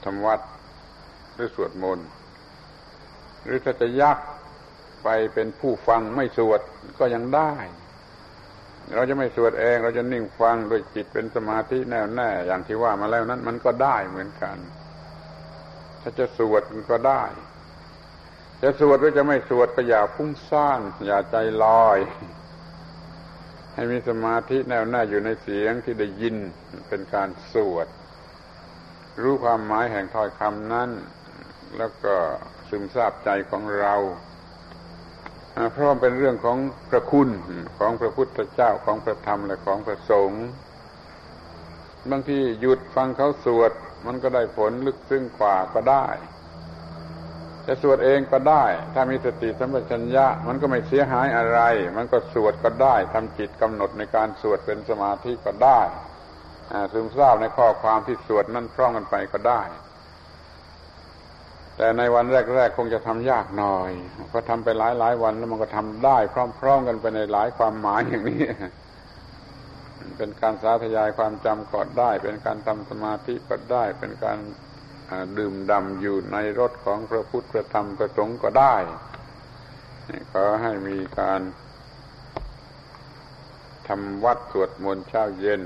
[0.05, 0.41] ทำวัด
[1.35, 2.09] หรือสวดมนต์
[3.45, 4.19] หรือถ้าจะยัก
[5.03, 6.61] ไปเป็นผู้ฟังไม่สวด
[6.99, 7.53] ก็ยังได้
[8.95, 14.57] เราจะไม่สวดเองเราจะนิ่งฟังโดยจิตเป็นสมาธิแน่วแน่อย่างที่ว่ามาแล้วนั้น มันก็ได้เหมือนกัน
[16.01, 17.23] ถ้าจะสวดมันก็ได้
[18.63, 21.99] จะสวดหรือจะไม่สวดก็อย่าพุ่งซ่าน อย่าใจลอย
[23.77, 26.37] ให้มีสมาธิแน่วแน่อยู่ในเสียงที่ได้ยิน
[26.89, 27.87] เป็นการสวด
[29.23, 30.91] รู้ความหมายแห่งถ้อยคำนั้น
[31.77, 32.15] แล้วก็
[32.69, 33.95] ซึมซาบใจของเรา
[35.73, 36.59] เพราะเป็นเรื่องของ
[36.91, 37.29] พระคุณ
[37.79, 40.45] ของพระพุทธเจ้าของพระธรรมและของพระสงฆ์
[42.11, 43.73] บางทีหยุดฟังเขาสวด
[44.07, 46.07] มันก็ได้ผลลึกซึ้งกว่าก็ได้
[47.67, 51.61] จะสวดเองก็ได้ ถ้ามีสติสัมปชัญญะ มันก็ไม่เสียหายอะไร
[51.97, 55.81] มันก็สวดก็ได้ทำจิตกำหนดในการสวดเป็นสมาธิก็ได้
[56.93, 59.63] ซึมซาบในข้อความที่สวดนั่นพร้อมกันไปก็ได้
[61.77, 62.25] แต่ในวัน
[62.55, 63.91] แรก ๆ คงจะทำยากหน่อย
[64.31, 66.19] พอทำไปหลายๆวันแล้วมันก็ทำได้
[66.61, 68.43] พร้อมๆกันไปในหลายความหมายอย่างนี้
[70.19, 74.39] เป็นการสาธยายความจำก็ได้ เป็นการทำสมาธิก็ได้ เป็นการ
[75.39, 78.77] ดื่มดำอยู่ในรถของพระพุทธพระธรรมพระสงฆ์ก็ได้
[80.33, 81.41] ขอให้มีการ
[83.89, 85.63] ทำวัดสวดมนต์เช้าเย็น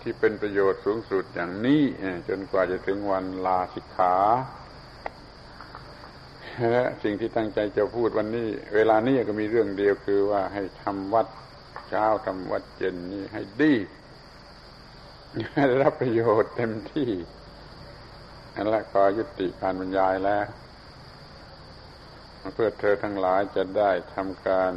[0.00, 1.82] ที่เป็นประโยชน์สูงสุดอย่างนี้
[2.28, 4.16] จนกว่าจะถึงวันลาสิกขา
[6.70, 11.26] และสิ่งที่ตั้งใจจะพูดวันนี้ เวลานี้ก็มีเรื่องเดียวคือว่าให้ทำวัด
[11.88, 13.74] เช้าทำวัดเย็นนี้ให้ดี
[15.54, 17.10] ให้ได้รับประโยชน์เต็มที่
[18.70, 20.44] และขอยุติการบรรยายแล้ว
[22.54, 24.72] เพื่อเธอทั้งหลายจะได้ทำการ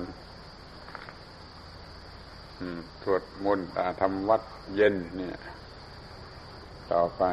[3.03, 3.67] สวดมนต์
[4.01, 4.41] ทำวัด
[4.75, 5.37] เย็นเนี่ย
[6.91, 7.23] ต่อไป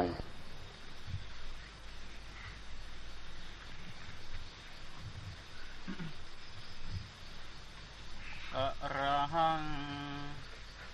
[9.33, 9.63] หัง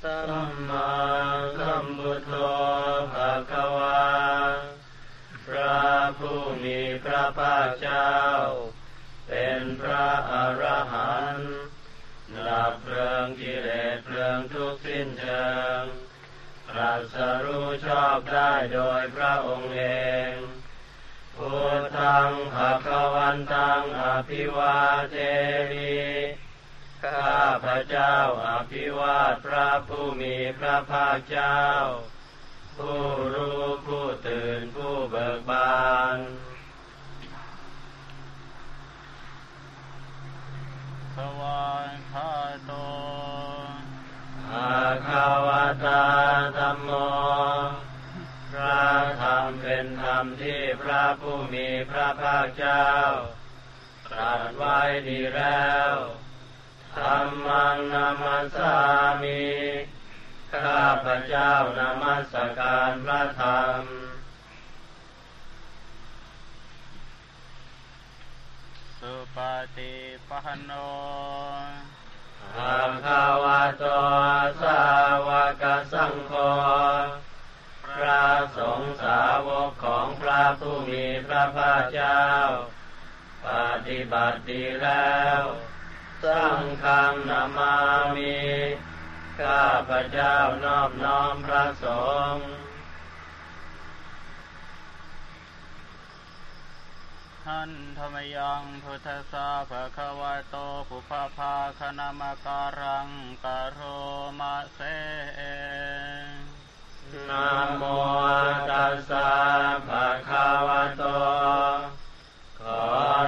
[0.04, 0.18] สั
[0.50, 0.90] มมา
[1.58, 2.32] สัมพุทโธ
[3.14, 4.00] ภะคะวา
[4.38, 4.49] พระ
[6.18, 8.12] ผู้มีพระภาคเจ้า
[9.28, 11.54] เป็นพระอรหันต์
[12.48, 15.82] ดับเพลิงกิเลสเพลิงทุกสิ้นเชิง
[16.70, 19.84] ตรัสรู้ชอบได้โดยพระองค์เอ
[20.32, 20.34] ง
[21.36, 24.78] พุทธังภะคะวันตังอภิวา
[25.12, 25.18] เท
[25.72, 26.00] มิ
[27.04, 28.16] ข้าพระเจ้า
[28.48, 31.60] อภิวาทพระผู้มีพระภาคเจ้า
[32.80, 35.80] ผู้รู้ผู้ตื่นผู้เบิกบา
[36.16, 36.18] น
[41.16, 42.34] สวายคา
[42.66, 42.72] โต
[44.52, 44.74] อา
[45.08, 45.50] คาว
[45.86, 46.04] ตา
[46.58, 46.92] ธรรมโม
[48.52, 48.84] พระ
[49.22, 52.88] ธรรมเป็นธรรมที่พระผู้มีพระภาคเจ้า
[54.12, 55.94] ตรัสไว้ดีแล้ว
[56.98, 58.78] ธรรมังนามัสสา
[59.24, 59.44] มิ
[60.54, 63.84] ข้าพระเจ้านามัสการพระธรรม
[69.00, 69.38] สุป
[69.78, 69.96] ฏิ
[70.30, 70.72] ปันโน
[72.58, 73.84] อาคาวะโต
[74.62, 74.82] สา
[75.28, 75.30] ว
[75.62, 76.34] กสังโฆ
[77.96, 78.26] พระ
[78.58, 82.24] สงฆ์สาวกของพระผู้มีพระภาคเจ้า
[83.46, 83.48] ป
[83.88, 85.42] ฏิบัติดีแล้ว
[86.24, 86.86] สังฆ
[87.30, 87.76] นามา
[88.16, 88.40] มิ
[89.40, 91.86] ข้าพระเจ้านอบน้อมพระส
[92.34, 92.50] งฆ์
[97.48, 100.56] หันธรรมยังพุทธสาภะคะวะโต
[100.90, 103.08] ภุพพาคณามการัง
[103.44, 103.80] กโร
[104.40, 104.80] มาเส
[107.30, 107.48] นะ
[107.78, 107.84] โม
[108.70, 109.30] ตัสสะ
[109.88, 111.04] ภะคะวะโต
[112.60, 112.82] ขอ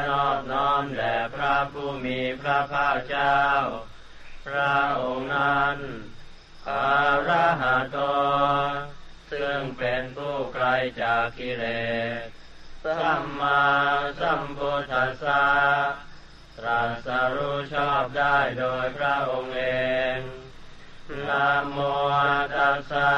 [0.08, 3.38] รอดน้อมแด่พระผู้มีพระภาคเจ้า
[4.58, 5.78] ระองค์นั้น
[6.70, 6.92] อา
[7.28, 7.98] ระหะโต
[9.32, 10.66] ซึ่งเป็นผู้ไกล
[11.02, 11.66] จากกิเล
[12.20, 12.26] ส
[12.86, 13.64] สัมมา
[14.20, 15.46] สัมพุทธัสสะ
[16.58, 19.64] ตรัสรู้ชอบได้โดยพระองค์เอ
[20.16, 20.18] ง
[21.28, 21.78] นะโม
[22.56, 23.12] ตัสสะ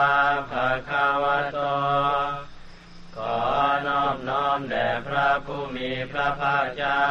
[0.52, 1.60] ภะคะวะโต
[3.16, 3.38] ขอ
[3.88, 7.06] นอบน้อมแด่พระผู้มีพระภาคเจ้า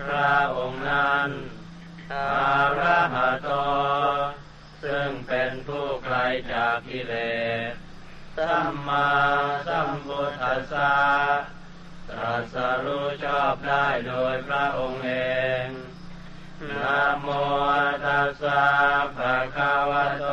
[0.00, 1.28] พระองค์นั้น
[2.12, 3.48] อาระหะโต
[4.84, 6.16] ซึ่งเป็นผู้ไกล
[6.52, 7.14] จากกิเล
[7.68, 7.72] ส
[8.36, 9.08] สัมมา
[9.68, 10.94] สัมพุทธัสสะ
[12.10, 15.12] ตรัสรู้ชอบได้โดยพระองค์เอ
[15.64, 15.66] ง
[16.70, 17.26] นะโม
[18.04, 18.64] ตัสสะ
[19.16, 20.26] ภะคะวะโต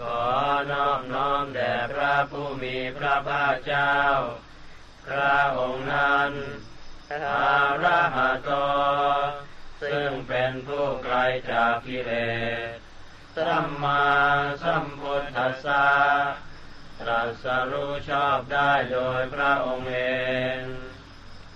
[0.00, 0.22] ขอ
[0.70, 3.96] นอบน้อมแด่พระผู้มีพระภาคเจ้า
[5.06, 6.32] พระองค์นั้น
[7.10, 7.54] อา
[7.84, 8.50] ระหะโต
[9.82, 11.16] ซึ่งเป็นผู้ไกล
[11.50, 12.12] จากกิเล
[12.68, 12.78] ส
[13.36, 14.04] สัมมา
[14.62, 15.86] สัมพุทธัสสะ
[17.00, 19.98] ตรัสรู้ชอบได้โดยพระองค์เอ
[20.58, 20.60] ง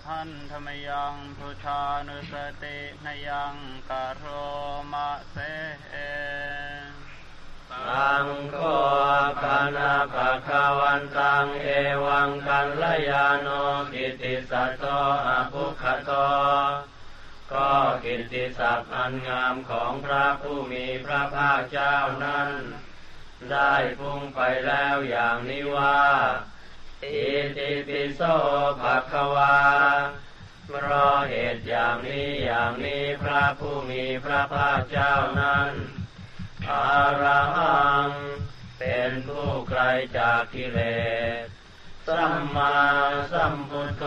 [0.05, 3.55] ท่านธรรมยังพุทธานุสตินยัง
[3.91, 4.25] กโร
[4.93, 5.37] มะเส
[7.71, 8.57] ตังโค
[9.43, 9.45] ป
[9.77, 11.67] นาภะคะวันตังเอ
[12.05, 13.49] วังกัลยาโน
[13.93, 14.85] กิติสัตโต
[15.27, 16.11] อภุคโต
[17.55, 17.73] ก็
[18.05, 22.51] กิติศัพท์อันงามของพระผู้มีพระภาคเจ้านั้น
[23.51, 26.01] ได้พุ่งไปแล้วอย่างนี้ว่า
[27.05, 28.21] อิติปิโส
[28.81, 29.57] ภะคะวา
[30.69, 35.71] เพราะเหตุอย่างนี้อย่างนี้พระผู้มีพระภาคเจ้านั้น
[36.71, 36.87] อา
[37.23, 38.09] ระหัง
[38.79, 39.83] เป็นผู้ไกล
[40.19, 40.81] จากกิเล
[41.43, 41.45] ส
[42.07, 42.77] สัมมา
[43.33, 44.05] สัมพุทโธ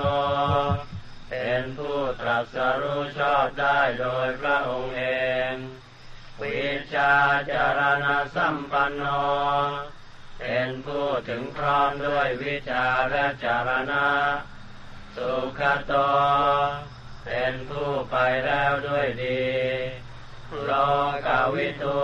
[1.29, 5.03] เป็นผู้ตรัสรู้ชอบได้โดยพระองค์เอ
[5.51, 5.53] ง
[6.41, 7.13] วิชา
[7.51, 9.03] จารณสัมปันโน
[10.39, 14.07] เป็นผู้ถึงพร้อมด้วยวิชาและจารณะ
[15.15, 15.93] สุขโต
[17.25, 19.47] เป็นผู้ไปแล้วด้วยดี
[20.65, 20.71] โล
[21.27, 22.01] กาวิทู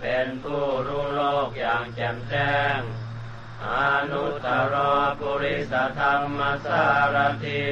[0.00, 2.80] เป็นผู้รู้โลกอย่างแจ่มแจ้ง
[3.64, 3.68] อ
[4.10, 4.76] นุตร
[5.20, 7.66] ปุริสธรรมสารที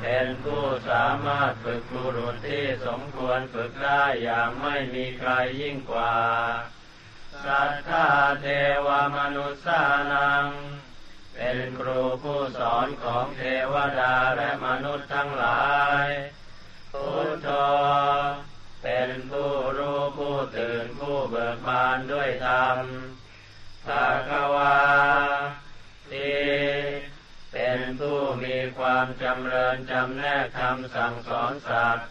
[0.00, 6.16] เป็นผู้สามารถฝึกบุรุษที่สมควรฝึกได้อย่างไม่มีใครยิ่งกว่า
[7.44, 8.08] สัทธา
[8.40, 8.46] เท
[8.86, 10.46] วมนุษย์สานัง
[11.34, 15.64] เป็นครูผู้สอนของเทวดาและมนุษย์ทั้งหลา
[16.04, 16.06] ย
[16.92, 17.48] พุทโธ
[18.82, 22.78] เป็นผู้รู้ผู้ตื่นผู้เบิกบานด้วยธรรม
[23.86, 24.76] ภาควา
[26.10, 26.32] ที
[27.52, 32.08] เป็นผู้มีความจำเริญจำแนกคำสั่งสอนสัตว์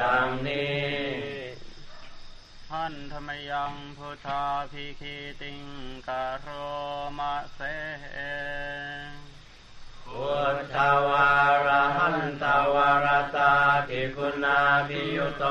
[0.00, 0.90] ดังนี้
[2.72, 5.62] หันธรรมยังพุทธาภิคีติง
[6.08, 6.48] กโร
[7.18, 7.60] มะเส
[10.06, 10.76] พุทธ
[11.08, 11.30] วา
[11.66, 13.54] รหันตวารตา
[13.88, 15.44] ทิคุณาภิยุโต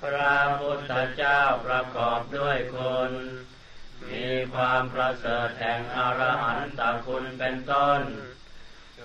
[0.00, 3.12] พระพุทธเจ้าประกอบด้วยคุณ
[4.08, 8.00] มีความประเสริฐแห่งอรหันตคุณเป็นต้น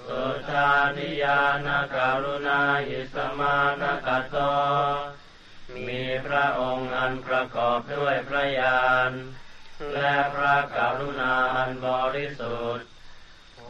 [0.08, 4.38] สุทานิยานการุณาอิสมานกัตโต
[5.88, 9.12] มีพระองค์อันประกอบด้วยพระญาณ
[9.94, 12.88] และพระกรุณาอันบริสุทธิ์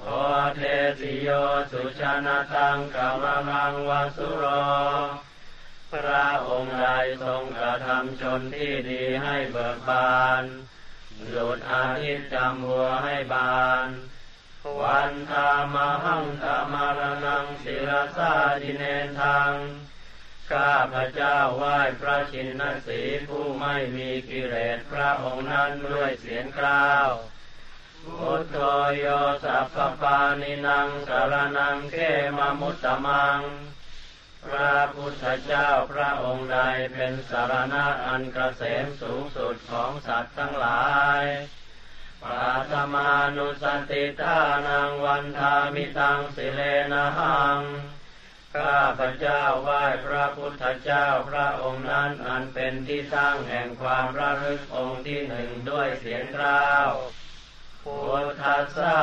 [0.01, 0.09] โอ
[0.55, 0.61] เท
[0.99, 1.29] สิโย
[1.71, 4.45] สุชนะตังกามมังวสุโร
[5.93, 6.87] พระองค์ใด
[7.23, 10.43] ทรงกระทำชนที่ดีให้เบิกบาน
[11.31, 13.87] หลุดอาทิตย์จำหัวให้บาน
[14.81, 15.75] วันธาม
[16.05, 18.83] หังธามารนังศิรสาดิเน
[19.21, 19.53] ทัง
[20.51, 27.09] ข้าพระเจ้าไหว้พระชินสีผู้ไม่มีกิเลสพระองค์นั้นด้วยเสียงกล่าว
[28.03, 28.57] พุทโธ
[28.97, 29.05] โย
[29.43, 29.65] สัพ
[30.01, 31.97] พานินังสารนังเข
[32.37, 33.39] มมุตตมัง
[34.49, 36.59] พระพุทธเจ้าพระองค์ใด
[36.93, 40.85] เป็นสารณะอันกระเสมสูงสุดของสัตว์ทั้งหลา
[41.21, 41.23] ย
[42.23, 47.61] ปาตมานุสติทานังวันทามิตังสิเลนะหัง
[48.55, 56.89] ข้าพระเจ้าไหว้พระพุทธเจ้าพระองค์นั้นอันเป็นที่ตั้งแห่งความระลึกองค์ที่หนึ่งด้วยเสียงกล่าว
[57.83, 58.97] พุทธัสสะ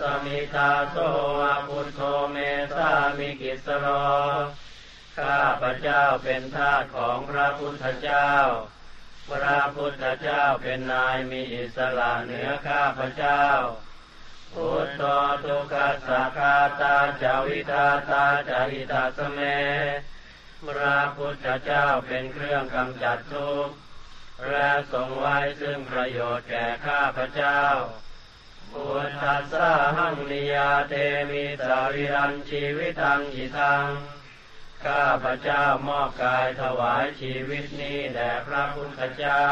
[0.00, 0.96] สมิทาโส
[1.40, 2.36] วพุทโธเม
[2.76, 3.86] สามิกิสโร
[5.18, 8.32] ข้าพระเจ้าเป็นทาสของพระพุทธเจ้า
[9.30, 13.44] พระพุทธเจ้าเป็นนายมีอิสระเหนือข้าพระเจ้า
[14.54, 15.02] พุทโธ
[15.44, 15.74] ทุกข
[16.08, 19.40] สัคาตาจาวิทาตาจาหิตาสเม
[20.66, 23.74] พระพุทธเจ้าเป็นเครื่องกำจัดทุกข์
[24.48, 27.62] และทรงไว้ซึ่งประโยชน์แก่ข้าพระเจ้า
[28.72, 30.94] พุทธัสสะหังนิยาเต
[31.30, 33.88] มิสาริรันชีวิตังหิทัง
[34.86, 39.44] ข้าพระเจ้ามอบกายถวายชีวิตนี้แด่พระพุทธเจ้า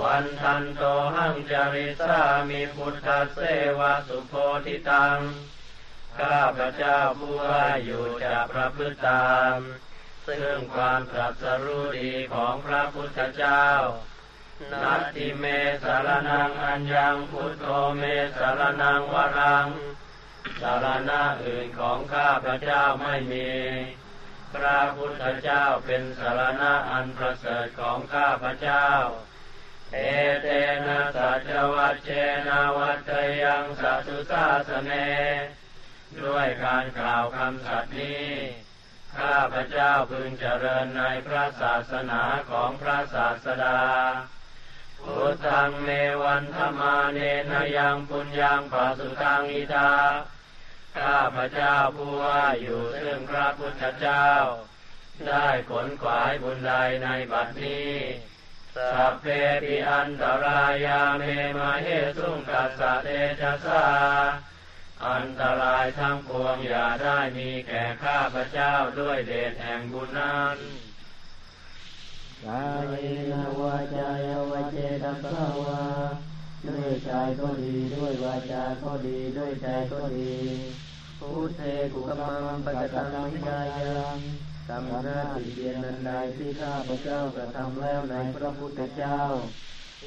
[0.00, 0.84] วันทันโต
[1.16, 3.38] หังจริสามีพุทธเส
[3.78, 4.34] วะสุโพ
[4.66, 5.18] ธิตัง
[6.18, 9.56] ข้าพระเจ้าผู้ว่าอยู่จะประพฤติตาม
[10.26, 13.66] ซึ่งความตรัสรู้ดีของพระพุทธเจ้า
[14.72, 15.44] นัตติเม
[15.84, 17.66] สารนังอัญญังพุทโธ
[17.98, 18.04] เม
[18.38, 19.68] สารนังวรัง
[20.60, 23.48] สารณะอื่นของข้าพระเจ้าไม่มี
[24.54, 28.86] พระพุทธเจ้าเป็นสารณะอันประเสริฐของข้าพระเจ้า
[29.92, 29.98] เอ
[30.42, 30.46] เต
[30.86, 32.10] นะสัจวัชเช
[32.48, 33.10] นาวัต
[33.42, 34.92] ยังสัตุสาสเน
[36.22, 38.30] ด้วยการกล่าวคำสัตย์นี้
[39.18, 43.80] ข้าพระเจ้าพึงเจริญในพระศาสนาของพระศาสดา
[45.00, 45.88] พุทธังเม
[46.22, 47.18] วันธมาเน
[47.50, 49.92] นยังปุญญังปาสุตังอิทา
[50.98, 54.28] ข้าพระเจ้าผู้ว่าอยู่ซึ่งพระพุทธเจ้า
[55.28, 56.72] ได้ผลขวายบุญใด
[57.04, 57.92] ในบัดนี้
[58.76, 59.26] สัพเพ
[59.62, 61.22] ปิอันตรายาเม
[61.58, 61.86] มาเฮ
[62.18, 63.08] สุงกัสสะเต
[63.40, 63.86] ชะสา
[65.08, 70.58] อันตรายทั้งปวงอย่าได้มีแก่ข้าพระเจ้าด้วยเดชแห่งบุญนั้น
[72.46, 72.66] กา
[73.04, 75.26] ยนวาจายวาเจตัส
[75.60, 75.82] วา
[76.68, 80.32] ด้วยใจก็ดีด้วยวาจาก็ดีด้วยใจก็ดี
[81.18, 81.60] พุทเท
[81.92, 84.18] กุกมังปะกตังมิกายัง
[84.68, 89.18] กรรมหน้าติเตียนนันใดที่ข้าพระเจ้ากระทำแล้วในพระพุทธเจ้า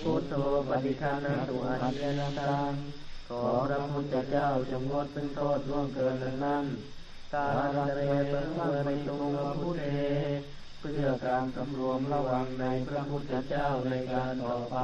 [0.01, 0.33] พุทโธ
[0.69, 2.71] ปฏิคานาตุอันเยนัตัง
[3.29, 6.65] ขอพระพุทธเจ้าจงงดเป็นโทษล่วงเกินนั้น
[7.33, 7.45] ตา
[7.95, 8.47] เรเปิด
[8.85, 9.85] ในตรงพุทเท
[10.87, 14.77] พื่อการสำรวมระวังในพระพุทธเจ้าในการต่อไป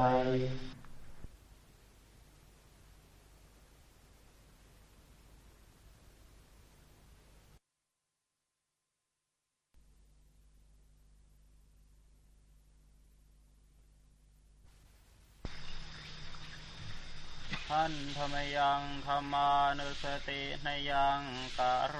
[17.76, 21.20] ท่านธรร มยังธรรมานุสติในยัง
[21.58, 21.98] กะโร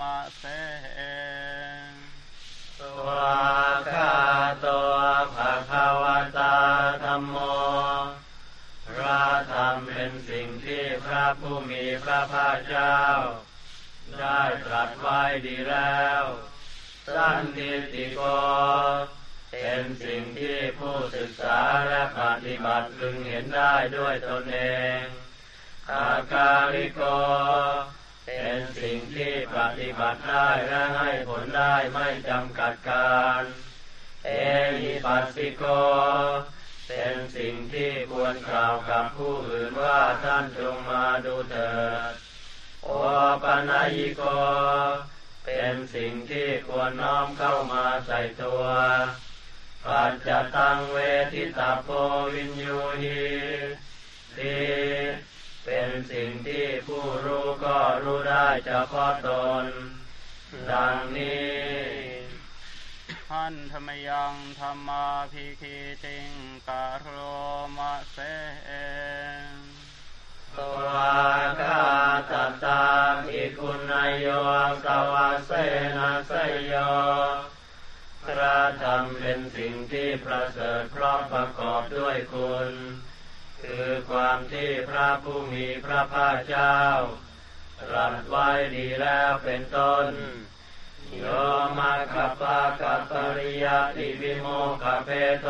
[0.00, 0.42] มาเส
[3.06, 3.40] วา
[3.92, 4.14] คา
[4.64, 4.94] ตัว
[5.34, 6.04] ภะคะว
[6.38, 6.56] ตา
[7.04, 7.36] ธรรมโม
[8.88, 12.98] พระธรรมเป็นสิ่งที่พระผู้มีพระภาคเจ้า
[14.18, 16.22] ได้ตรัสไว้ดีแล้ว
[17.14, 18.20] สันติติโก
[19.50, 24.60] เป็นสิ่งที่ผู้ศึกษาและปฏิบัติพึงเห็นได้ด้วยตนเอ
[25.02, 25.04] ง
[25.94, 27.00] อาการิโก
[28.26, 33.42] เป็นสิ่งที่ปฏิบัติได้และให้ผลได้ไม่จำกัดการ
[34.24, 34.30] เอ
[34.80, 35.62] หิปัสสิโก
[36.88, 41.74] เป็นสิ่งที่ควรกล่าวกับผู้อื่นว่าท่านจงมาดูเถิ
[42.10, 42.12] ด
[42.84, 42.88] โอ
[43.42, 44.22] ปนายิโก
[45.44, 48.62] เป็นสิ่งที่ควรน้อมเข้ามาใส่ตัว
[49.86, 50.96] ปัจจตังเว
[51.32, 51.88] ทิตาโพ
[52.34, 53.22] วินยูหี
[54.36, 54.54] ที
[55.72, 59.28] เป็นสิ่งที่ผู้รู้ก็รู้ได้เฉพาะต
[59.62, 59.64] น
[60.70, 61.60] ดังนี้
[63.30, 66.32] ท่านธรรมยังธรรมาภิคิติง
[66.68, 67.16] กโร
[67.78, 68.18] มะเส
[70.56, 70.88] ตัว
[71.60, 71.88] กา
[72.30, 72.32] ต
[72.64, 72.82] ตา
[73.24, 74.26] ภิคุณโย
[74.84, 75.50] สวาเส
[75.96, 76.74] นาสยโย
[78.24, 82.70] พระธรรมเป็นสิ่งที่ประเสริฐเพราะประกอบด้วยคุณ
[83.62, 86.76] คือความที่พระผู้มีพระภาคเจ้า
[87.92, 90.06] รัสไว้ดีแล้วเป็นต้น
[91.16, 91.24] โย
[91.78, 94.46] มาคปากัปริยติวิโม
[94.82, 95.10] กเป
[95.42, 95.48] โต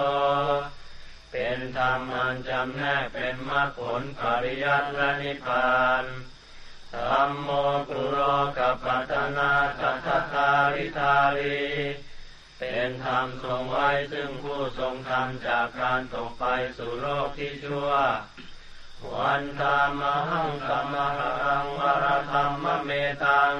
[1.33, 6.05] เป็นธรรมอันจำแนกเป็นมรรคผลปริยัติและนิพพาน
[6.95, 7.51] ธรรมโม
[7.89, 8.17] กุโร
[8.59, 11.61] กัปัตนาทัตตาริทารี
[12.63, 16.45] เป็นธรรมทรงไว้ซึ่งผู้ทรงธรรมจากการตกไป
[16.79, 17.91] สู่โลกที่ชั่ว
[19.15, 22.91] วันธรรมหังสัมมหังวรธรรมเม
[23.25, 23.55] ตัง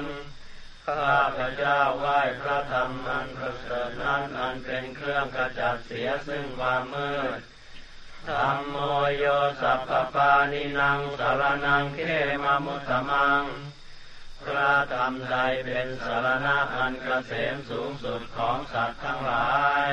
[0.85, 7.39] ข้าพระเจ้าไหว้พระธรรมอันประเสริฐนั้นอันเป็นเครื่องกระจัดเสียซึ่งความมืด
[8.29, 8.75] ธรรมโม
[9.17, 9.25] โย
[9.61, 11.99] สัพพปานินังสารนังเข
[12.43, 13.43] มามุตตมัง
[14.45, 19.51] พระธรรมใดเป็นสารณะอันกเกษมสูงสุดของสัตว์ทั้งหลา
[19.89, 19.91] ย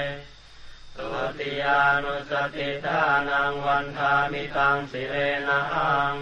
[0.97, 1.09] ตุ
[1.39, 5.17] ติยานุสติทานังวันทามิตังสิเร
[5.49, 5.61] นั
[6.13, 6.15] ง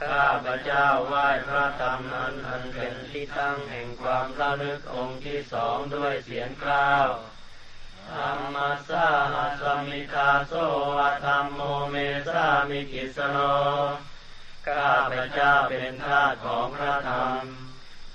[0.00, 7.08] ข้าพระเจ้าไหว้พระธรรมนั้นอันเป็นที่ตั้งแห่งความระลึกองค์ที่สองด้วยเสียงกล้าว
[8.12, 8.56] ธัมมัส
[8.88, 9.08] สาหั
[9.60, 10.52] สมิทาโสวะ
[11.24, 11.60] ธัมโม
[11.90, 11.96] เม
[12.28, 13.38] สามิกิสสะโร
[14.68, 17.42] ข้าพระเจ้าเป็นทาสของพระธรรม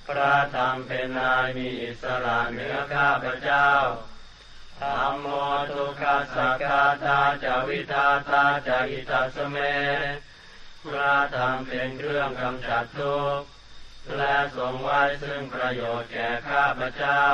[0.08, 3.70] พระธรรมเป็นนายมีอิสระเหนือข้าพเจ้า
[4.82, 5.28] ธัมโม
[5.72, 9.58] ทุกขัสสะ ฆาตาจะ วิธาตาจะ หิตัสสะ เม
[10.86, 13.48] พระธรรมเป็นเครื่องกำจัดทุกข์
[14.18, 17.26] และทรงไว้ซึ่งประโยชน์แก่ข้าพระเจ้า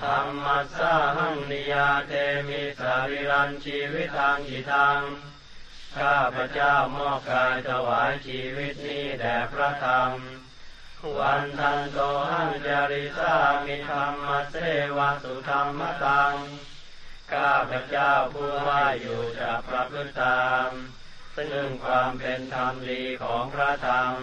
[0.00, 2.12] ธรรมัสสะหังนิยาเต
[2.48, 5.02] มิสาริรันชีวิตังอิทัง
[5.98, 10.10] ข้าพระเจ้ามอบกายถวายชีวิตนี้แด่พระธรรม
[11.18, 11.98] วันทันโต
[12.30, 13.34] หังจาริสา
[13.66, 14.56] มิธรรมเส
[14.96, 16.34] วะสุธรรมตัง
[17.32, 20.68] ข้าพระเจ้าผู้ว่าอยู่จะประพฤติตาม
[21.36, 24.14] ซึ่งความเป็นธรรมดีของพระธรรม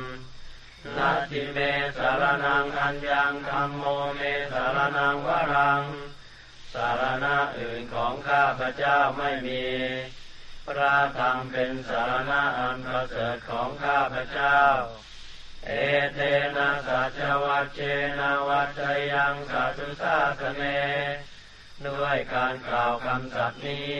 [0.97, 1.57] นัติเม
[1.97, 4.22] สารนังอัญญังธรรมโมเม
[4.53, 5.84] สารนังวรัง
[6.74, 9.63] สารณะอื่นของข้าพระเจ้าไม่มี
[10.80, 14.59] ระธรรมเป็นสารณะอันประเสริฐของข้าพเจ้า
[15.65, 15.72] เอ
[16.13, 16.19] เท
[16.57, 17.80] นะสัจวัตเจ
[18.19, 18.82] นะวัต
[19.13, 20.63] ยังสัตุสาสเน
[21.88, 23.95] ด้วยการกล่าวคำสัตย์นี้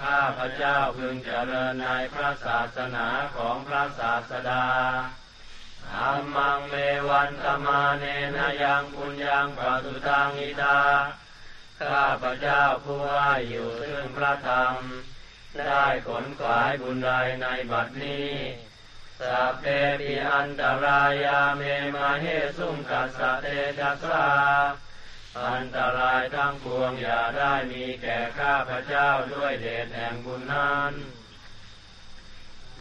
[0.00, 4.64] ข้าพเจ้าพึงเจริญในพระศาสนาของพระศาสดา
[5.90, 6.74] ธรรมังเม
[7.10, 8.04] วันตมาเน
[8.36, 10.80] นยังปุญญังปะตุตังอิตา
[11.80, 14.74] ข้าพเจ้าผู้ว่าอยู่ซึ่งพระธรรม
[15.58, 17.10] ได้ขนขวายบุญใด
[17.42, 18.34] ในบัดนี้
[19.20, 19.64] สัพเพ
[20.00, 21.62] ปิอันตรายาเม
[21.94, 22.24] มาเฮ
[22.58, 23.46] สุงกัสสะเต
[23.78, 24.26] จัสสา
[25.38, 30.94] อันตรายทั้งปวงอย่าได้มีแก่ข้าพระเจ้าด้วยเดชแห่งบุญนั้น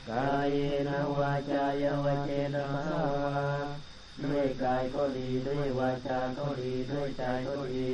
[0.10, 0.52] กาย
[0.88, 0.90] น
[1.20, 2.86] วาจายาวเจนะมา
[3.24, 3.48] วา
[4.24, 7.92] ด้วยกายก็ดีด้วยวาจาก็ดีด้วยใจก็ดี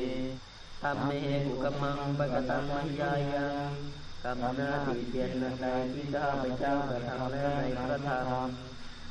[0.81, 1.11] ทำเม
[1.45, 3.71] หุกมังปะกตังมัญญายัง
[4.27, 8.47] กำหน้าที่เปลี่ยนใดที่ข้าพเจ้ากระทำแล้วในพระธรรม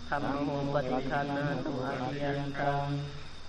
[0.08, 2.86] ทำโมปฏิคันนาตุอาเรียนตัง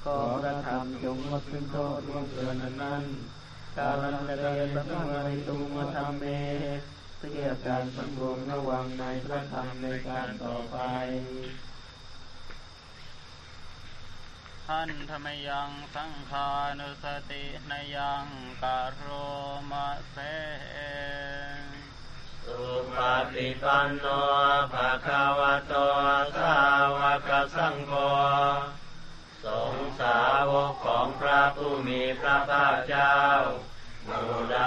[0.05, 3.03] ก็พระธรรมจงมาซึ่งโทษร่วมเกินนั้น
[3.77, 4.45] การันเร
[4.75, 6.23] สัมมาริตุมาทำเม
[7.17, 10.77] เพื่อการสำรวมระวังในพระธรรมในการต่อไป
[14.71, 16.49] ท่านธรรมยังสังฆา
[16.79, 18.25] นุสตินยัง
[18.61, 18.63] ก
[18.95, 19.07] โร
[19.71, 20.17] มาเส
[22.43, 22.61] สุ
[22.95, 22.97] ป
[23.33, 24.05] ฏิปันโน
[24.73, 25.73] ภะคะวะโต
[26.37, 26.57] สา
[26.97, 27.93] วกสังโฆ
[29.43, 30.19] สงสา
[30.51, 33.17] วกของพระผู้มีพระภาคเจ้า
[34.05, 34.59] หมู่ใด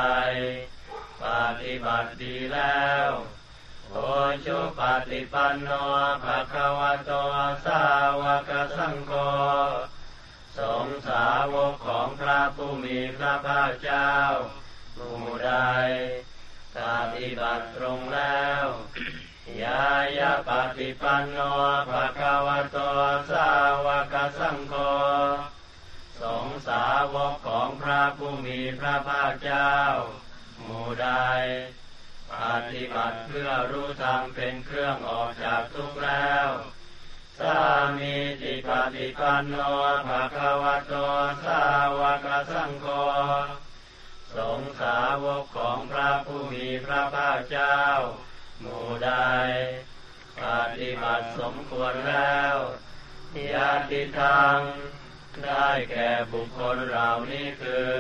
[1.23, 1.25] ป
[1.61, 3.09] ฏิบัติดีแล้ว
[3.93, 3.97] โอ
[4.45, 5.71] ชุปฏิปันโน
[6.25, 7.11] ภะคะวะโต
[7.67, 7.83] สา
[8.21, 9.13] วกสังโฆ
[10.59, 14.13] สงสาวกของพระผู้มีพระภาคเจ้า
[14.97, 15.53] หมู่ใด
[16.77, 16.79] ป
[17.15, 18.65] ฏิบัติตรงแล้ว
[19.63, 19.85] ยา
[20.19, 21.39] ยาปฏิปันโน
[21.91, 22.79] ภะคะวะโต
[23.31, 23.51] สา
[23.85, 24.75] วกสังโฆ
[26.21, 26.85] สงสา
[27.15, 29.75] วกของพระผู้มีพระภาคเจ้า
[30.63, 31.11] หมู่ใด
[32.33, 32.35] ป
[32.71, 36.49] ฏิบัติเพื่อรู้ธรรมเป็นเครื่องออกจากทุกข์แล้ว
[37.41, 37.59] สา
[37.99, 39.55] มีจิปฏิปันโน
[40.09, 40.93] ภะคะวะโต
[41.45, 41.63] สา
[41.99, 42.87] วกสังโฆ
[44.35, 47.81] สงสาวกของพระผู้มีพระภาคเจ้า
[48.61, 49.11] หมู่ใด
[50.43, 50.45] ป
[50.79, 52.57] ฏิบัติสมควรแล้ว
[53.53, 54.59] ยาติทาง
[55.45, 57.95] ได้แก่บุคคลเหล่านี้คือ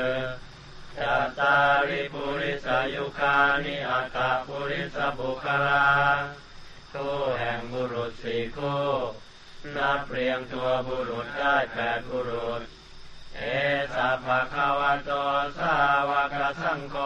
[0.98, 1.00] จ
[1.40, 1.56] ตา
[1.88, 5.86] ริปุริสายุคานิอัตตาปุริสบุคลา
[6.92, 8.86] คู่แห่งบุรุษสี่คู่
[9.76, 12.62] นับเรียงตัวบุรุษได้แปดบุรุษ
[13.36, 13.42] เอ
[13.94, 15.10] สัพพะควะโต
[15.58, 15.74] สา
[16.10, 16.96] วกสังโฆ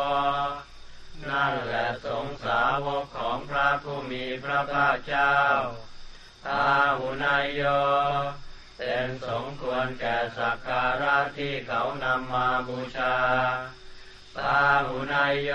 [1.29, 5.37] นั่นแหละสงสาวกของพระผู้มีพระภาคเจ้า
[6.49, 7.63] อาหุนายโย
[8.79, 13.17] เป็นสมควรแก่สักการะที่เขานำมาบูชา
[14.39, 15.51] ตาหุนายโย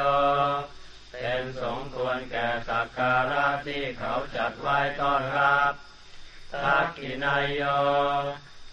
[1.12, 5.74] เป็นสมควรแก่สักการะที่เขาจัดไว้ต้อนรับ
[6.54, 7.64] ทักขินายโย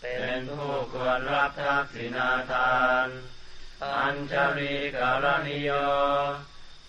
[0.03, 2.75] เป็นผู้ควรรับทักษินาทา
[3.07, 3.09] น
[3.85, 5.71] อัญชลีกรณิโย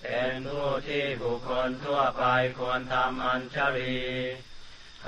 [0.02, 2.24] เป็นผู้ที่บุคคลทั่วไป
[2.60, 4.00] ควรทำอัญชลี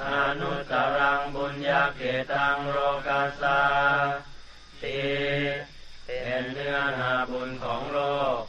[0.01, 0.05] อ
[0.39, 2.01] นุตรังบุญญาเก
[2.33, 3.61] ตังโรกัสา
[4.81, 4.99] ตี
[6.05, 7.99] เป็นเนื้อนาบุญของโล
[8.37, 8.39] ก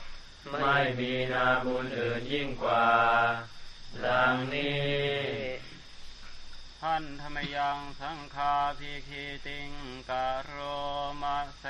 [0.51, 2.89] ไม่มีนาบุญอื่นยิ่งกว่า
[4.07, 4.88] ดังนี้
[7.03, 9.71] นธรรมยังสังฆาภิคิติง
[10.11, 10.13] ก
[10.45, 10.55] โร
[11.23, 11.65] มาเส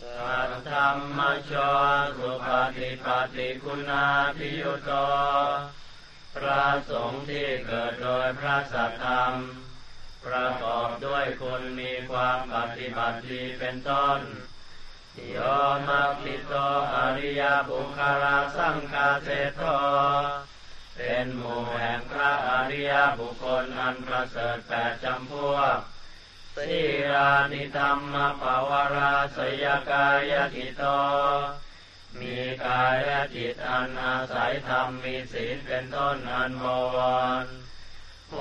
[0.00, 1.20] สัทธรรม
[1.50, 1.52] ช
[2.18, 4.06] สุปฏิปฏิคุณา
[4.36, 4.90] พิยุโต
[6.34, 9.32] พระสงฆ์ที่เกิดโดยพระสัทธรรม
[10.26, 14.20] ประกอบด้วยคนมีความปฏิบัติดีเป็นต้น
[15.32, 15.38] โย
[15.88, 16.54] มัคิโต
[16.94, 19.62] อริยบุคลาสังคาเสโต
[20.96, 25.78] เป็นหมู่แห่งพระอริยบุคคลอันประเสริฐแปดจำพวก
[26.56, 26.82] สิ
[27.12, 30.84] รานิธรรมปวาราสยกายกิโต
[32.20, 36.64] มีกายจิตอันอาศัยธรรมมีศีลเป็นต้นอันบ
[36.94, 36.98] ว
[37.44, 37.46] ร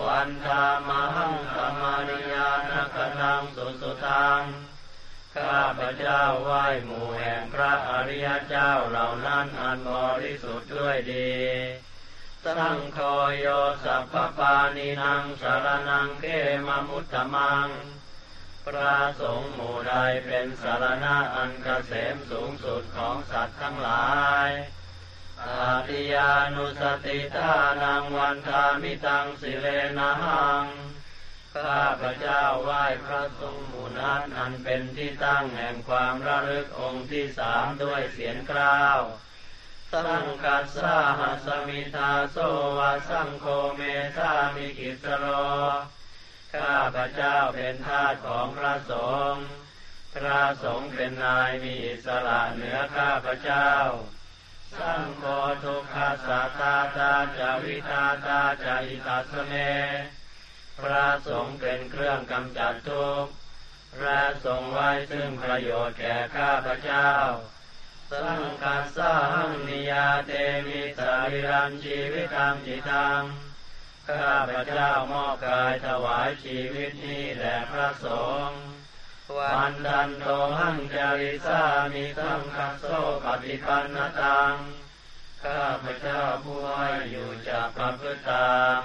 [0.05, 4.41] วันธามังธรรมนิยานกนังสุสุตัง
[5.35, 9.91] ข้าพเจ้าไหว้หมู่แห่งพระอริยเจ้าเหล่านั้นอันบ
[10.21, 11.33] ริสุทธิ์ด้วยดี
[12.45, 12.99] สังโฆ
[13.39, 13.47] โย
[13.85, 16.25] สัพพปานินางสารนังเก
[16.67, 17.69] มมุตตมัง
[18.65, 24.11] พระสงฆ์หมู่ใดเป็นสารณะอันเกษมสูงสุดของสัตว์ทั้งหลา
[24.47, 24.49] ย
[25.43, 29.67] อาติยานุสติตานังวันทามิตังสิเร
[29.97, 30.65] นะหัง
[31.55, 39.01] ข้าพระเจ้าไหว้พระสงฆ์หมู่นั้นอันเป็นที่ตั้งแห่งความระลึกองค์ที่สามด้วยเศียรเกล้า
[39.93, 42.38] สังฆัสสาหัสมิทาโส
[42.77, 43.81] วะ สังโฆเม
[44.17, 45.25] สามิกิสสะโร
[46.53, 48.93] ข้าพระเจ้าเป็นทาสของพระส
[49.31, 49.45] งฆ์
[50.15, 53.69] พระสงฆ์เป็นนายมีอิสระเหนือข้าพระเจ้า
[54.79, 55.23] สังโฆ
[55.63, 59.53] ทุกขสาตาตาจาวิตาตาจาอิตัสเม
[60.81, 63.31] พระสงฆ์เป็นเครื่องกำจัดทุกข์
[63.97, 67.09] พระสงฆ์ไว้ซึ่งประโยชน์แก่ข้าพระเจ้า
[68.14, 69.16] สังกัสสั
[69.47, 70.32] งนิยาเต
[70.68, 73.24] มิสาริรัชีวิตังจิตัง
[74.07, 78.07] ข้าพระเจ้ามอบกายถวายชีวิตนี้แด่พระส
[78.47, 78.61] งฆ์
[79.38, 80.28] วันดันโต
[80.59, 81.61] หังจาริสา
[81.93, 82.86] มิสังคัสโส
[83.26, 84.55] ปฏิปันนตัง
[85.43, 88.82] ข้าพระเจ้าผู้ให้อยู่จากประพฤติตาม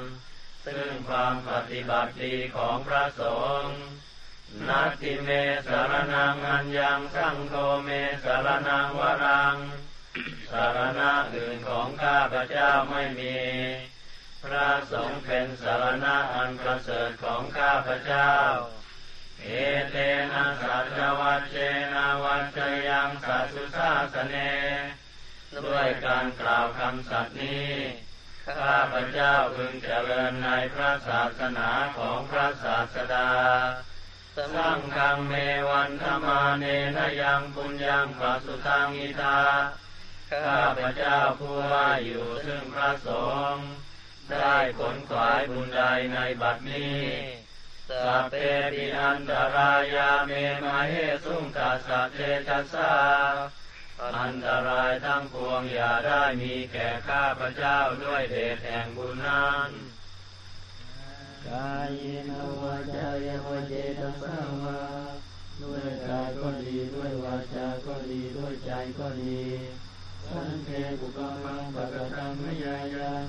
[0.66, 3.22] ซึ่งความปฏิบัติดีของพระส
[3.60, 3.76] งฆ์
[4.68, 5.28] นัตติเม
[5.66, 7.88] สารนังอัญญังสังโฆเม
[8.24, 9.56] สารนังวรัง
[10.50, 13.36] สารณะอื่นของข้าพระเจ้าไม่มี
[14.44, 18.32] พระสงฆ์เป็นสารณะอันประเสริฐของข้าพระเจ้า
[19.42, 19.48] เอ
[19.90, 19.96] เต
[20.32, 21.56] นะสัจวัจเจ
[21.94, 24.36] นะวัจยังสัสุสาสเน
[25.66, 27.72] ด้วยการกล่าวคำสัตย์นี้
[28.58, 31.68] ข้าพระเจ้าพึงเจริญในพระศาสนา
[31.98, 33.28] ของพระศาสดา
[34.38, 35.34] สังฆังเม
[35.70, 36.64] วันธมาเน
[36.96, 39.40] นยังปุญญังปัสุทังอิตา
[40.30, 43.08] ข้าพระเจ้าผู้ว่าอยู่ซึ่งพระส
[43.52, 43.68] งฆ์
[44.32, 45.82] ได้ผลขวายบุญใด
[46.14, 47.02] ในบัดนี้
[48.04, 48.34] สัพเพ
[48.72, 50.32] ปิอันตรายาเม
[50.64, 52.18] มาเฮสุงตัสสะเท
[52.48, 52.92] จัสสา
[54.18, 59.70] อันตรายทั้งปวงอย่าได้มีแก่ข้าพระเจ้าด้วยเดชแห่งบุญนั้น
[61.46, 61.92] กาย
[62.28, 62.30] น
[62.62, 64.80] วาจายาวเจตสังวา
[65.60, 69.42] ด้วยกายก็ดีด้วยวาจาก็ดีด้วยใจก็ดี
[70.28, 70.68] สันเท
[71.00, 73.26] กุกมังปะกตังไม่ยายัง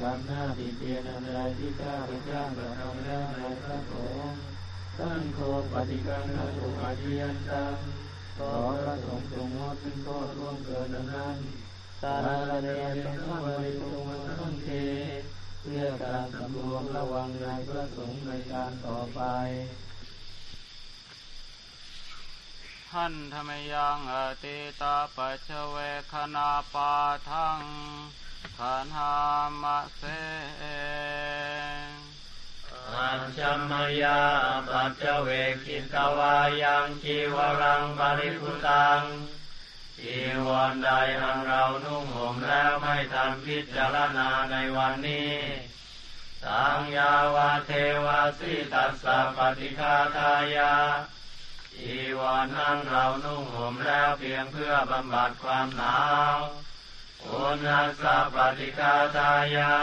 [0.00, 4.38] กรรมหน้าติเตียนอันใดที่ข้าพเจ้ากระทำแล้วในพระสงฆ์
[4.98, 5.38] ตั้งโค
[5.72, 7.76] ปฏิกังนาตุอาเจียนตัง
[8.38, 11.36] ขอพระสงฆ์จงงดซึ่งโทษร่วมเกินนั้น
[12.02, 12.28] ตาล
[12.62, 12.68] เด
[13.04, 14.68] ชะสังวริตุมัสังเท
[16.08, 19.20] การสำรวมระวังในพระสงฆ์ในการต่อไป
[22.94, 25.76] หันธรรมยังอติตาปัจเว
[26.12, 26.94] คณาปา
[27.30, 27.60] ทัง
[28.58, 29.14] ขันหา
[29.62, 30.02] มะเส
[32.96, 33.40] อัญช
[33.70, 34.20] มยา
[34.70, 35.28] ปัจเว
[35.64, 39.00] กิตวายังชีวรังบริพุตัง
[39.98, 40.88] จีวรใด
[41.20, 45.32] อันเรานุ่งห่มแล้วไม่ทันพิจารณาในวันนี้
[46.44, 47.70] สังยาวาเท
[48.06, 50.74] วาสิตัสสะปฏิคาทายา
[51.74, 55.98] จีวรนั้นเรานุ่งห่มแล้วเพียงเพื่อบำบัดความหนา
[56.34, 56.36] ว
[57.24, 59.74] อุณาสะปฏิกาทายา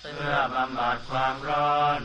[0.00, 2.00] เพื่อบำบัดความร้อน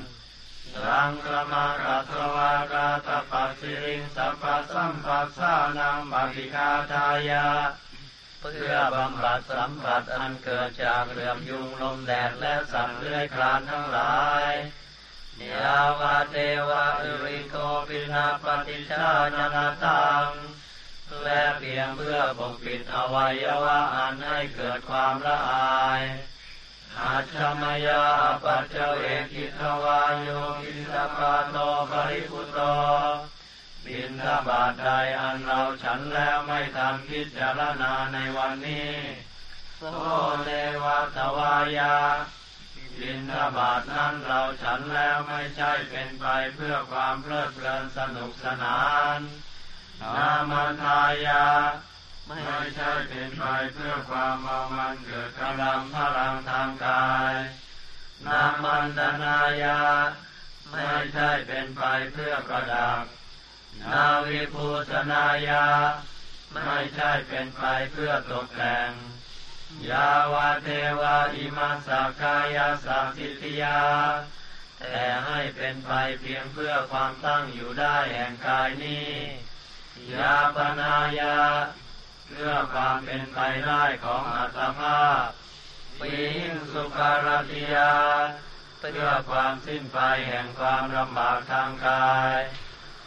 [0.76, 4.44] สังสมารัตวากาตปัสสิริงสัพพ
[4.74, 7.46] สัมปัสสานังปฏิคาทายา
[8.44, 14.18] เพื่อบำบัดสัมผัสอันเกิดจากเรื่องยุงลมแดดและสัตว์เลื้อยคลานทั้งหลา
[14.50, 14.52] ย
[15.52, 16.36] ยาวาเท
[16.70, 17.56] วะอริโก
[17.88, 20.28] ปินาปฏิชาญนาตัง
[21.24, 26.02] และเพียงเพื่อปกปิดอวัยวะอันให้เกิดความละอาย
[27.02, 28.04] อาชมายา
[28.44, 30.30] ปัจเจเวกิทวายโย
[30.62, 31.58] กิสปาโต
[31.92, 32.60] ปริพุโต
[33.86, 38.94] บินทบาทใดอันเราฉันแล้วไม่ทำพิจารณาในวันนี้
[39.78, 39.82] โส
[40.44, 40.50] เล
[40.84, 41.96] วะตวายา
[43.00, 46.26] บินทบาทนั้นเราฉันแล้วไม่ใช่เป็นไป
[46.56, 48.80] เพื่อความเพลิดเพลินสนุกสนา
[49.18, 49.20] น
[50.16, 51.46] นามัทายา
[52.28, 52.40] ไม่
[52.76, 57.34] ใช่เป็นไปเพื่อความเมามันเกิดกำลังพลังทางกาย
[58.28, 59.80] นามันตนายา
[60.72, 63.04] ไม่ใช่เป็นไปเพื่อประดับ
[63.82, 65.66] นาวิภูสนายา
[66.52, 68.92] ไม่ใช่เป็นไปเพื่อตกแต่ง
[69.90, 70.68] ยาวาเท
[71.00, 71.90] วาอิมาส
[72.22, 73.80] กายาสัสิทยา
[74.80, 79.12] แต่ให้เป็นไปเพียงเพื่อความตั้งอยู่ได้แห่งกายนี้
[80.16, 81.38] ยาปนายา
[82.28, 85.28] เพื่อความเป็นไปได้ของอัตภาพ
[86.00, 87.94] ปิงสุขารติยา
[88.80, 92.40] เพื่อความสิ้นไปแห่งความลำบากทางกาย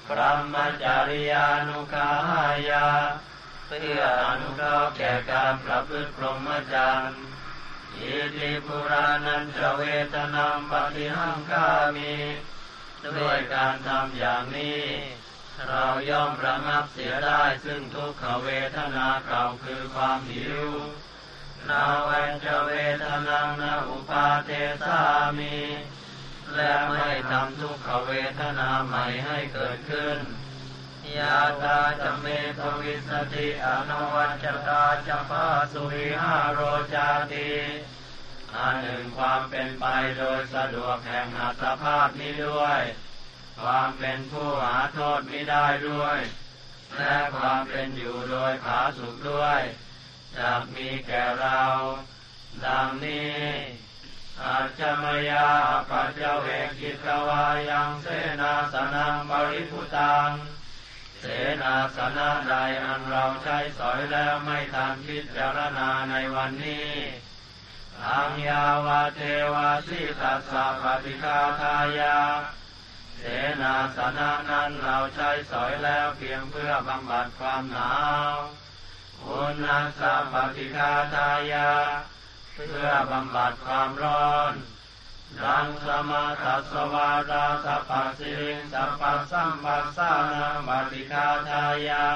[0.08, 2.10] พระมจาริยานุกา
[2.70, 2.86] ยา
[3.66, 7.22] เพื่ออนุเคราะห์แก่การประพฤติพรหมจรรย์
[7.96, 9.82] อิติปุรานันจเว
[10.14, 12.14] ทนามปฏิหังคามี
[13.18, 14.84] ด้วยการทำอย่างนี้
[15.68, 20.62] เราย่อมระงับเสียได้ซึ่งทุกขเวทนาเก่าคือความหิว
[21.68, 22.70] นาเวนจะเว
[23.02, 24.50] ทนังนาอุปาเท
[24.82, 25.00] สา
[25.38, 25.56] มี
[26.54, 30.18] และไม่ทำทุกขเวทนาใหม่ให้เกิดขึ้น
[31.18, 32.26] ยาตาจะเม
[32.58, 36.60] ตวิสติอนวัจตาจะพาสุวิหาโร
[36.94, 37.52] จาติ
[38.56, 39.84] อันหนึ่งความเป็นไป
[40.18, 42.80] โดยสะดวกแห่งอัตภาพนี้ด้วย
[43.62, 46.18] ความเป็นผู้หาโทษไม่ได้ด้วย
[46.98, 49.60] และความเป็นอยู่โดยผาสุขด้วย
[50.38, 51.62] จะมีแก่เรา
[52.66, 53.36] ดังนี้
[54.44, 55.48] อาจจะมายา
[55.90, 56.46] ปัจเจเว
[56.80, 58.06] กิตวายังเส
[58.40, 60.30] นาสนังบริพุตัง
[61.20, 61.24] เส
[61.62, 66.92] นาสนะใดอันเราใช้สอยแล้วไม่ทันพิจารณาในวันนี้
[68.04, 69.20] อังยาวาเท
[69.54, 72.18] วาสิตัสสะปฏิคาทายา
[73.18, 73.22] เส
[73.62, 77.94] นาสนะนั้นเราใช้สอยแล้วเพียงเพื่อบำบัดความหนา
[78.34, 78.36] ว
[79.24, 81.70] อุณาสะปฏิคาทายา
[82.58, 84.52] เพื่อบำบัดความร้อน
[85.42, 89.02] รังสมาทัสวาดาสัพพสิริงสัพพ
[89.32, 92.06] สัมปัสสานาปฏิคาทายา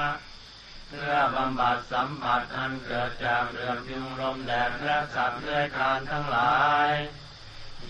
[0.87, 6.55] เพื่อบำบัดสัมผัสอันเกิดจากเรื่องยุงลมแดดและสัตว์เลื้อยคลานทั้งหลา
[6.87, 6.91] ย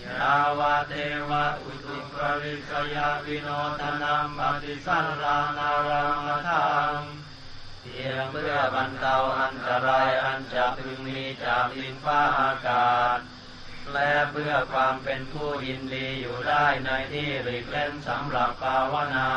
[0.04, 0.94] ยาวาเท
[1.30, 3.48] วะอุตุปริสยาวิโน
[3.80, 7.21] ทนามปฏิสันลานารังทัง
[7.82, 13.18] เพียงเพื่อบรรเทาอันตรายอันจะพึงมีจากดินฟ้าอากาศ
[13.92, 19.30] และเพื่อความเป็นผู้ยินดีอยู่ได้ในที่หลีกเล่นสำหรับภาวนา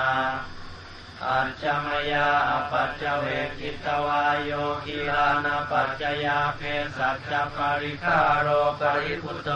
[1.28, 3.26] อัจจมยาอปัจเจเว
[3.60, 4.52] กิตวายโย
[4.86, 6.62] กิลานาปัจจยาเพ
[6.98, 8.48] สัจจปริคาโร
[8.80, 9.50] ปริพุตโต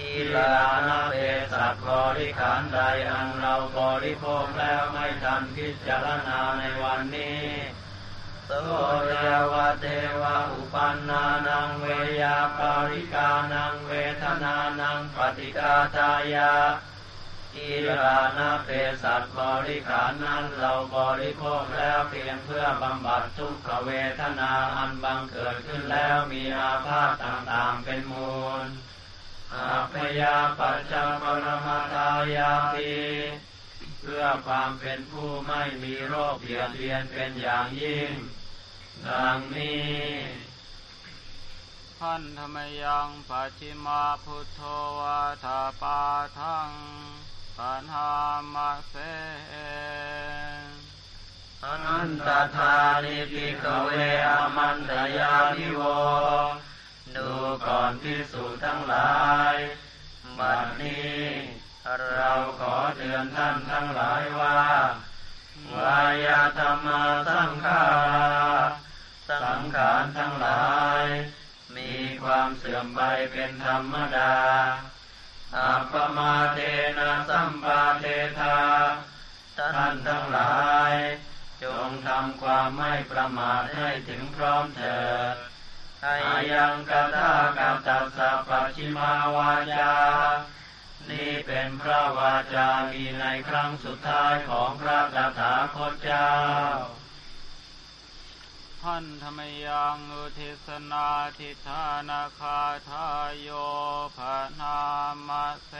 [0.00, 0.52] กีลา
[0.88, 1.14] นาเพ
[1.52, 2.78] สัตบริขารใด
[3.10, 7.44] อันเราบริโภคแล้วไม่ทันพิจารณาในวันนี้
[8.46, 8.50] โส
[9.12, 9.86] ยาวะเท
[10.20, 11.86] วะอุปันนานังเว
[12.22, 13.92] ยาปาริกานังเว
[14.22, 16.52] ทนานังปฏิกาทายา
[17.54, 17.70] กี
[18.00, 18.68] รานาเพ
[19.02, 23.90] สัตบริขารนั้นเราบริโภคแล้วเพียงเพื่อบำบัดทุกขเว
[24.20, 28.64] ทนาอันบังเกิดขึ้นแล้วมีอาพาธต่างๆเป็นมูล
[29.54, 32.92] อาพยาปัจจปรมาทายาปี
[34.00, 38.12] เพื่อความเป็นผู้ไม่มีโรคเบียดเบียนเป็นอย่างยิ่ง
[39.06, 40.00] ดังนี้
[41.98, 44.60] พันธมยังปัจฉิมาพุทโธ
[44.98, 46.00] วาทาปา
[46.38, 46.70] ทัง
[47.58, 48.12] ปัญหา
[48.54, 48.94] มาเส
[51.62, 52.74] อนันตธา
[53.04, 53.88] นิพิกเว
[54.26, 55.80] อมันตยานิโว
[57.16, 57.30] ดู
[57.66, 59.12] ก่อนพิสูจทั้งหลา
[59.52, 59.54] ย
[60.38, 61.20] บัดนี้
[62.16, 64.60] เราขอเตือนท่านทั้งหลายว่า
[65.74, 67.84] วายาธรรมาสังขา
[69.42, 70.64] สังขารทั้งหลา
[71.02, 71.04] ย
[71.76, 71.92] มี
[72.22, 73.00] ความเสื่อมไป
[73.32, 74.34] เป็นธรรมดา
[75.56, 76.58] อัปปมาเท
[76.98, 78.04] นะสัมปาเท
[78.40, 78.58] ธา
[79.58, 80.56] ท่านทั้งหลา
[80.92, 80.94] ย
[81.62, 85.00] จงทำความไม่ประมาทให้ถึงพร้อมเถิ
[85.34, 85.36] ด
[86.04, 89.92] อายังกตากาตัสสะปัจฉิมาวาจา
[91.10, 96.30] นี่เป็นพระวาจามีในครั้งสุดท้ายของพระตถาคตเจ้า
[98.82, 103.48] พันธมยังอุทิศนาทิธานาคาทายโย
[104.16, 104.78] ภานา
[105.28, 105.72] มาเส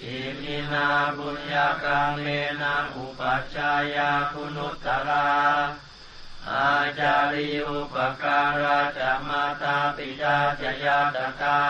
[0.00, 0.88] อิมินา
[1.18, 2.26] บุญญากังเม
[2.60, 5.28] นะอุปัชฌายาคุณุตตรา
[6.54, 11.60] อาจาริอุปการาจะมาตาปิดาจะยาตกา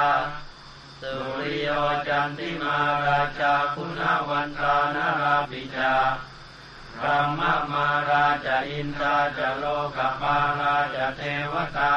[1.00, 1.68] สุริโย
[2.08, 5.94] จันติมาราชาคุณวันตานาราปิจา
[6.98, 7.40] พระม
[7.72, 9.64] มาราชอินทราจะโล
[9.96, 11.22] กบาราชเท
[11.52, 11.96] วตา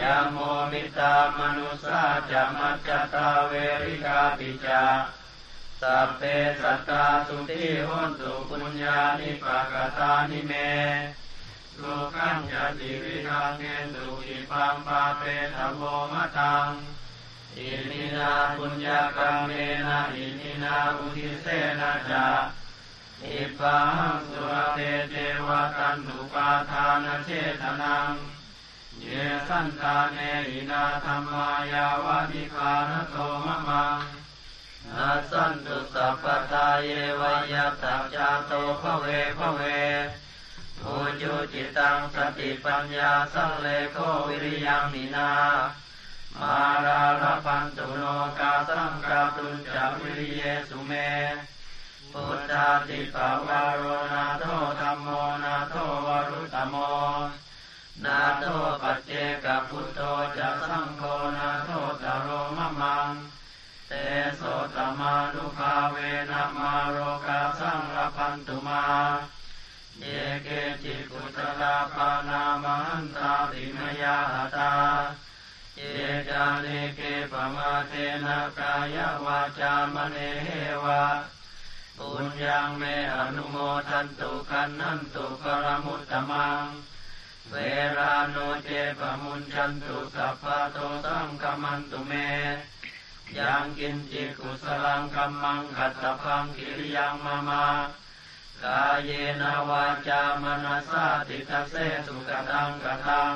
[0.00, 0.36] ยาโม
[0.72, 2.00] มิตามนุสา
[2.30, 3.52] จะมัจจตาเว
[3.84, 4.82] ริกาปิจา
[5.80, 6.22] สัพเพ
[6.62, 10.52] สัตตาสุทิหนตุปุญญานิปกตานิเม
[11.80, 13.62] โลกัญญาติวิรังเน
[13.94, 15.22] ตุอิปังปาเป
[15.54, 16.70] ธโมมะตัง
[17.56, 19.50] อินินาปุญญากรรมเม
[19.86, 21.46] นะอินินาอุทิเส
[21.80, 22.26] นะจา
[23.24, 24.78] อิปังสุรเต
[25.10, 25.14] เท
[25.46, 27.28] วตันุปาทานเช
[27.60, 28.12] ตนัง
[29.00, 29.06] เย
[29.48, 30.18] สันตาเน
[30.50, 33.16] อินาธรรมายาวานิคานโต
[33.46, 33.98] มะมัง
[34.86, 36.88] นาสันตุสัพพตาเย
[37.20, 39.06] วายตัจจาโตภเว
[39.38, 39.62] ภเว
[40.82, 40.88] โอ
[41.20, 43.96] จุจิตังสติปัญญาสังเลโค
[44.28, 45.30] วิริยังมินา
[46.40, 48.04] มาราลพันตุโน
[48.38, 50.92] กาสังกาตุจาวิริเยสุเม
[52.12, 53.16] พุทธาติป
[53.46, 54.44] วารโรนาโท
[54.80, 55.08] ธรรมโม
[55.44, 55.74] นาโท
[56.06, 56.76] วรุตโม
[58.04, 58.44] นาโท
[58.82, 59.10] ปัจเจ
[59.44, 60.00] กพุทโธ
[60.38, 61.02] จะสังโฆ
[61.38, 61.70] นาโท
[62.02, 63.10] ตโรมะมัง
[63.88, 63.92] เต
[64.36, 64.42] โส
[64.74, 65.96] ตมานุภาเว
[66.30, 68.84] นะมาโรกาสังรพันตุมา
[70.44, 70.48] เก
[70.82, 74.18] จิกุตลาปานามันตาติมยา
[74.56, 74.72] ตา
[75.76, 75.80] เย
[76.30, 76.66] จาเน
[76.96, 77.00] เก
[77.32, 77.92] ปมาเท
[78.24, 80.48] นะกายวาจามเนเห
[80.84, 81.04] วะ
[81.98, 82.82] ปุญญังเม
[83.14, 83.56] อนุโม
[83.88, 86.64] ทันตุกันนันตุกรมุตตมัง
[87.50, 87.54] เว
[87.96, 92.12] ราโนเจปมุนชันตุสัพพะโตสังกมันตุเม
[93.38, 97.64] ยังกินจิกุสลังกัมมังขัตตพังกิริยังมามา
[98.64, 101.74] กายเยนวาจามนัสาติตเส
[102.06, 103.34] สุกตังกตัง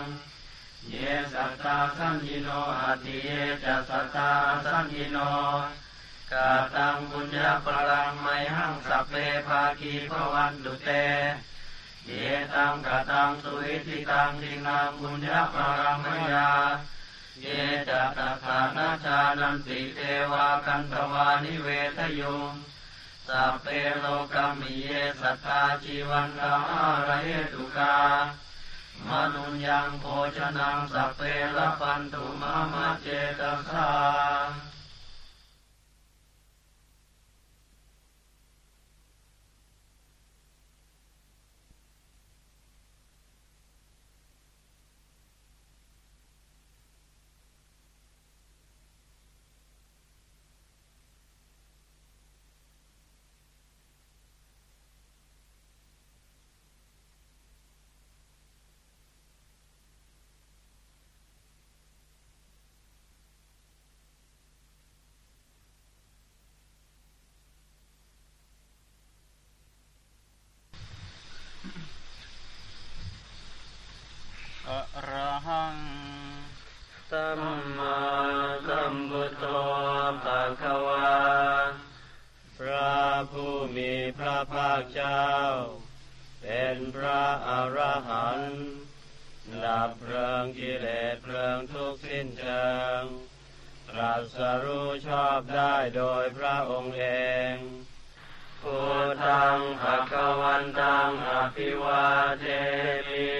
[0.88, 0.94] เย
[1.32, 2.48] สัตตาสัญญิโน
[2.80, 3.28] อติเย
[3.64, 4.30] จะสัตตา
[4.64, 5.18] สัญญิโน
[6.32, 9.14] กาตังบุญญาปรังไมหังสัพเพ
[9.46, 10.90] ภาคีพวันตุเต
[12.06, 12.10] เย
[12.54, 16.50] ตังกตังสุอิติตังทินังบุญญาปรังมยา
[17.40, 17.46] เย
[17.88, 19.98] จะตถานาชานันติเท
[20.32, 22.52] วากันตวานิเวทยุง
[23.36, 23.66] สัพเพ
[24.00, 24.88] โลกามิเย
[25.20, 26.54] สัตตาชีวันตา
[27.08, 27.96] ระเหตุกา
[29.08, 30.04] มนุญยังโภ
[30.36, 31.20] ชนังสัพเพ
[31.56, 33.06] ละปันตุมามาเจ
[33.38, 33.88] ตสา
[74.68, 75.76] อะระหัง
[77.10, 77.26] สั
[77.82, 78.00] มมา
[78.68, 79.44] สัมพุทโธ
[80.24, 81.14] ภะคะวา
[82.58, 82.96] พระ
[83.32, 85.28] ผู้มีพระภาคเจ้า
[86.42, 87.78] เป็นพระอร
[88.08, 88.64] หันต์
[89.64, 92.68] ดับเพลิงกิเลสเพลิงทุกสิ้นเชิ
[93.00, 93.02] ง
[93.88, 97.04] ตรัสรู้ชอบได้โดยพระองค์เอ
[97.52, 97.54] ง
[98.62, 102.04] พุทธังภะคะวันตังอภิวา
[102.40, 102.44] เท
[103.08, 103.32] มิ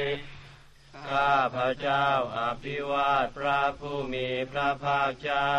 [1.13, 2.07] ข้าพระเจ้า
[2.39, 5.55] อภิวาทพระผู้มีพระภาคเจ้า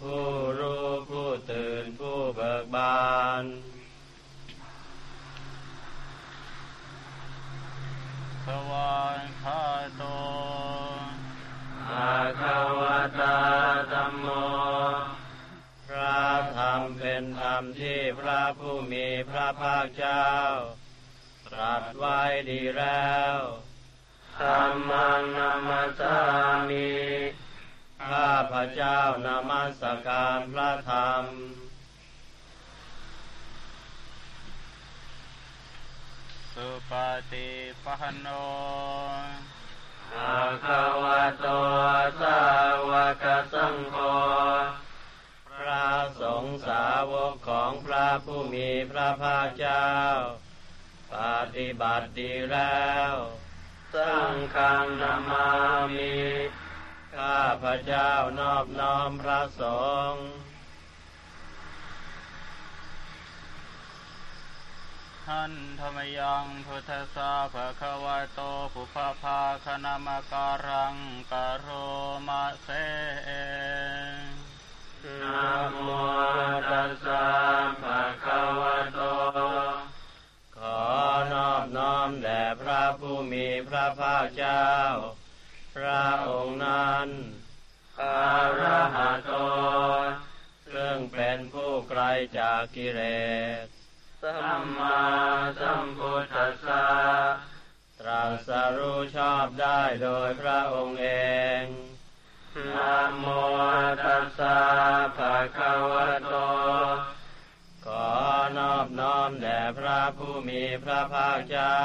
[0.00, 0.26] ผู้
[0.58, 3.44] รู้ผู้ตื่นผู้เบิกบาน
[8.46, 9.64] สวานคา
[9.96, 10.04] โต
[11.90, 12.82] อาคาว
[13.20, 13.38] ตา
[13.92, 14.26] ธัมโม
[15.88, 16.24] พระ
[16.56, 20.28] ธรรมเป็นธรรมที่พระผู้มีพระภาคเจ้า
[21.46, 22.20] ตรัสไว้
[22.50, 23.38] ดีแล้ว
[24.40, 26.18] ธรรมังนามัสสา
[26.68, 26.90] มิ
[28.08, 31.24] ข้าพระเจ้านามัสการพระธรรม
[36.54, 36.92] สุป
[37.32, 37.50] ฏิ
[37.84, 38.28] ปันโน
[40.16, 41.46] อาคาวะโต
[42.20, 42.40] สา
[42.88, 43.96] วกสังโฆ
[45.48, 45.88] พระ
[46.20, 49.88] สงฆ์สาวกของพระผู้มีพระภาคเจ้า
[51.12, 51.14] ป
[51.54, 53.16] ฏิบัติดีแล้ว
[53.94, 55.48] สังฆังนามา
[55.94, 56.18] มิ
[57.16, 59.62] ข้าพระเจ้านอบน้อมพระส
[60.12, 60.26] งฆ์
[65.28, 68.40] หันธรรมยังพุทธสาภะคะวะโต
[68.72, 70.94] ปุพพาคณามการัง
[71.30, 71.68] กโร
[72.28, 72.68] มาเส
[75.20, 75.50] นะ
[75.82, 75.88] โม
[76.70, 77.24] ตัสสะ
[77.82, 78.29] ภะคะ
[83.00, 84.68] ผู้มีพระภาคเจ้า
[85.76, 87.08] พระองค์นั้น
[88.02, 88.30] อา
[88.60, 89.32] ระหะโต
[90.74, 92.02] ซึ่งเป็นผู้ไกล
[92.38, 93.02] จากกิเล
[93.64, 93.66] ส
[94.22, 95.00] สัมมา
[95.60, 96.86] สัมพุทธัสสะ
[98.00, 101.08] ตรัสรู้ชอบได้โดยพระองค์เอ
[101.62, 101.64] ง
[102.74, 103.24] นะโม
[104.04, 104.58] ตัสสะ
[105.16, 106.34] ภะคะวะโต
[107.86, 108.08] ขอ
[108.58, 111.78] นอบน้อมแด่พระผู้มีพระภาคเจ้า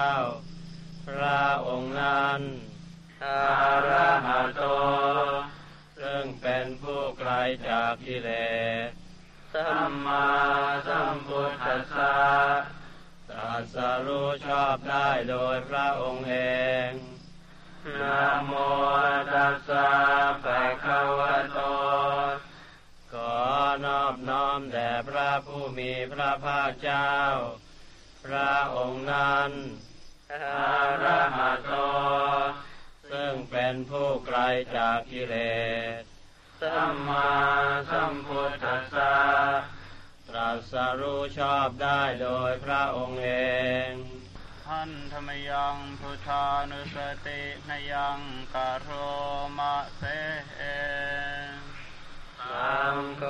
[1.07, 2.41] พระองค์นั้น
[3.23, 4.63] อาระหะโต
[5.99, 7.31] ซึ่งเป็นผู้ไกล
[7.69, 8.29] จากกิเล
[8.87, 8.89] ส
[9.53, 10.27] สัมมา
[10.87, 12.17] สัมพุทธัสสะ
[13.29, 13.75] ตรัส
[14.05, 16.35] รู้ชอบได้โดยพระองค์เอ
[16.87, 16.91] ง
[18.01, 18.51] นะโม
[19.33, 19.89] ตัสสะ
[20.43, 21.59] ภะคะวะโต
[23.13, 23.35] ขอ
[23.85, 27.13] นอบน้อมแด่พระผู้มีพระภาคเจ้า
[28.25, 29.51] พระองค์นั้น
[30.43, 31.73] อาระหะโต
[33.11, 34.39] ซึ่งเป็นผู้ไกล
[34.75, 35.35] จากกิเล
[35.99, 36.01] ส
[36.61, 37.29] สัมมา
[37.91, 39.15] สัมพุทธัสสะ
[40.29, 43.31] ตรัสรู้ชอบได้โดยพระองค์เอ
[43.89, 43.91] ง
[44.65, 48.19] ท่านธรรมยังพุทธานุสตินยัง
[48.53, 48.89] กะโร
[49.57, 50.03] มะเส
[50.57, 50.63] เอ
[52.51, 53.23] สังโฆ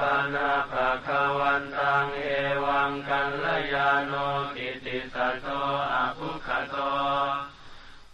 [0.00, 0.02] ป
[0.34, 2.28] นะภะคะวันตังเอ
[2.66, 4.14] วังกัลยาโน
[4.56, 5.46] กิติสัโต
[5.92, 6.76] อะภุคโต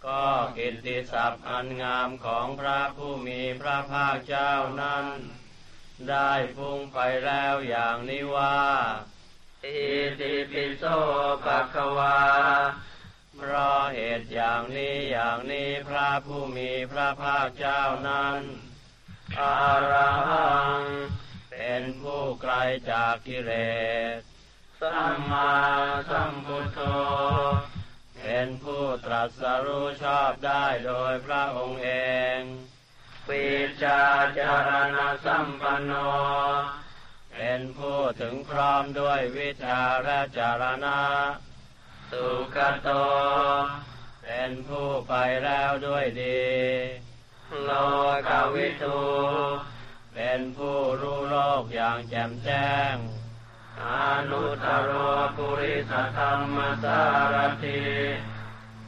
[0.05, 0.25] ก็
[0.57, 5.05] กิตติศัพท์อันงามของพระผู้มีพระภาคเจ้านั้น
[6.09, 8.59] ได้พุ่งไปแล้วอย่างนี้ว่า
[9.65, 9.81] อิ
[10.19, 10.83] ติปิโส
[11.45, 12.19] ภะคะวา
[13.37, 18.41] เพราะเหตุอย่างนี้อย่างนี้พระผู้มีพระภาคเจ้านั้น
[19.39, 19.55] อา
[19.91, 20.81] ระหัง
[21.51, 22.53] เป็นผู้ไกล
[22.91, 23.51] จากกิเล
[24.17, 24.19] ส
[24.81, 25.51] สัมมา
[26.09, 26.79] สัมพุทโธ
[28.15, 31.89] เป็นผู้ตรัสรู้ชอบได้โดยพระองค์เอ
[32.37, 32.39] ง
[33.27, 33.43] ปิ
[33.83, 34.01] จา
[34.39, 35.91] จารณสัมปันโน
[37.33, 40.99] เป็นผู้ถึงพร้อมด้วยวิชาและจารณะ
[42.11, 42.89] สุขโต
[44.23, 45.13] เป็นผู้ไป
[45.43, 46.41] แล้วด้วยดี
[47.65, 47.71] โล
[48.27, 49.01] กวิทู
[50.13, 52.95] เป็นผู้รู้โลกอย่างแจ่มแจ้ง
[53.83, 53.85] อ
[54.31, 54.91] นุตตร
[55.37, 57.01] ปุริสธรรมสา
[57.33, 57.81] รถี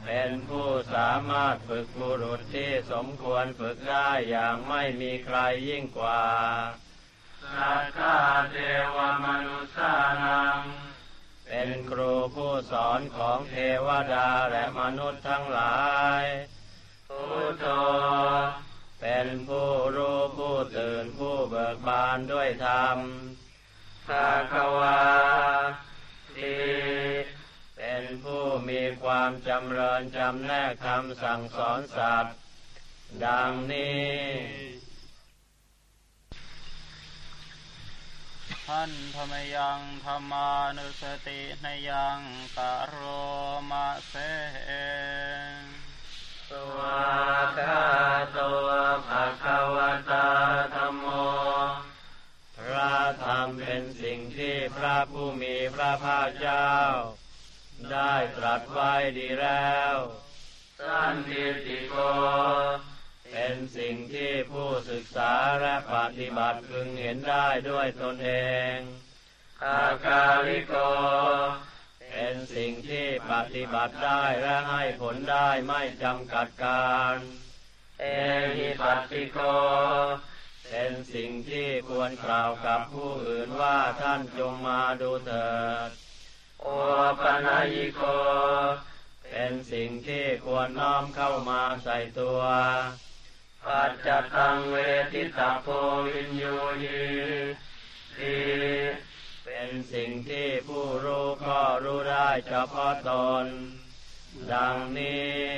[0.04, 6.24] เป็นผู้สามารถฝึกบุรุษที่สมควรฝึกได้อย่างไม่มีใครยิ่งกว่า
[7.54, 8.18] สัทธา
[8.52, 8.56] เท
[8.96, 9.94] วมนุษา
[10.24, 10.60] นัง
[11.46, 13.56] เป็นครูผู้สอนของเท
[13.86, 15.78] วดาและมนุษย์ทั้งหลา
[16.20, 16.24] ย
[17.08, 17.66] พุทโธ
[19.06, 22.98] เป็นผู้รู้ผู้ตื่นผู้เบิกบานด้วยธรรม
[24.08, 25.02] ภาควา
[26.36, 26.58] ที
[27.76, 32.36] เป็นผู้มีความจำเริญจำแนกคำสั่งสอนสัตว์
[33.24, 34.14] ดังนี้
[38.66, 42.20] ท่านธรรมยังธรรมานุสตินยัง
[42.56, 42.98] กะโร
[43.70, 44.14] มะเส
[46.76, 47.02] วา
[47.58, 47.80] กา
[48.32, 48.38] โต
[49.08, 50.28] ภะคะวะตา
[50.74, 51.06] ธรรมโม
[52.58, 52.94] พระ
[53.24, 56.72] ธรรมเป็นสิ่งที่พระผู้มีพระภาคเจ้า
[57.92, 59.94] ได้ตรัสไว้ดีแล้ว
[60.80, 61.96] สันติติโก
[63.30, 68.30] เป็นสิ่งที่ผู้ศึกษาและปฏิบัติพึงเห็นได้ด้วยตนเอ
[68.74, 68.78] ง
[69.64, 70.74] อากาลิโก
[72.26, 77.16] เป็นสิ่งที่ปฏิบัติได้และให้ผลได้ไม่จำกัดการ
[78.00, 78.04] เอ
[78.56, 79.38] หิปัสสิโก
[80.68, 85.52] เป็นสิ่งที่ควรกล่าวกับผู้อื่นว่าท่านจงมาดูเถิ
[85.88, 85.90] ด
[86.62, 86.66] โอ
[87.22, 88.02] ปนายิโก
[89.30, 92.40] เป็นสิ่งที่ควรน้อมเข้ามาใส่ตัว
[93.66, 94.76] ปัจจตังเว
[95.12, 95.66] ทิตาโพ
[96.06, 96.44] วินโย
[96.80, 97.02] หี
[98.16, 98.34] ที
[99.92, 103.10] สิ่งที่ผู้รู้ก็รู้ได้เฉพาะต
[103.44, 103.46] น
[104.52, 105.54] ดังนี้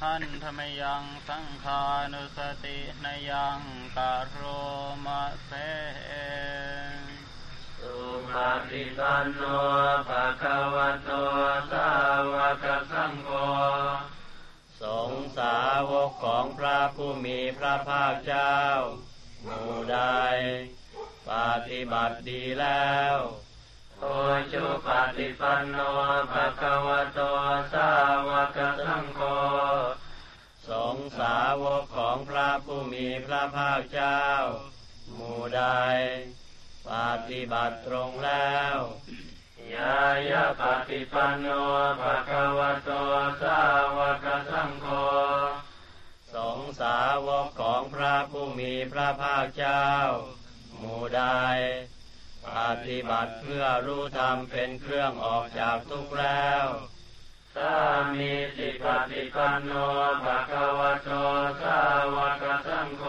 [0.00, 1.82] ท่านธรรมยังสังฆา
[2.12, 3.60] นุสตินยัง
[3.96, 4.42] กะโร
[5.06, 5.50] มะเส
[6.06, 6.12] เอ
[7.80, 7.96] สุ
[8.32, 8.34] ป
[8.70, 9.42] ฏิปันโน
[10.08, 11.10] ภะคะวะโต
[11.72, 11.90] สา
[12.34, 13.30] วกสังโฆ
[14.82, 15.58] สงฆ์สา
[15.90, 18.56] วกของพระผู้มีพระภาคเจ้า
[19.48, 20.00] หมู่ใด
[21.30, 21.32] ป
[21.68, 23.16] ฏิบัติดีแล้ว
[24.00, 24.04] โอ
[24.52, 25.78] จุปฏิปันโน
[26.32, 27.20] ภะคะวะโต
[27.72, 27.90] สา
[28.28, 29.20] วกสังโฆ
[30.68, 34.22] สงสาวกของพระผู้มีพระภาคเจ้า
[35.14, 35.62] หมู่ใด
[36.88, 36.90] ป
[37.28, 38.76] ฏิบัติตรงแล้ว
[39.74, 41.46] ยายาปฏิปันโน
[42.00, 42.90] ภะคะวะโต
[43.42, 43.60] สา
[43.96, 44.86] วกสังโฆ
[46.36, 49.88] สงสาวกของพระผู้มีพระภาคเจ้า
[50.78, 51.24] หมู่ใด
[52.46, 52.48] ป
[52.86, 56.66] ฏิบัติเพื่อรู้ธรรมเป็นเครื่องออกจากทุกข์แล้ว
[57.54, 57.74] สา
[58.12, 59.72] มีติปฏิปันโน
[60.24, 61.10] ภะคะวะโต
[61.62, 61.80] สา
[62.14, 63.04] วกสังโฆ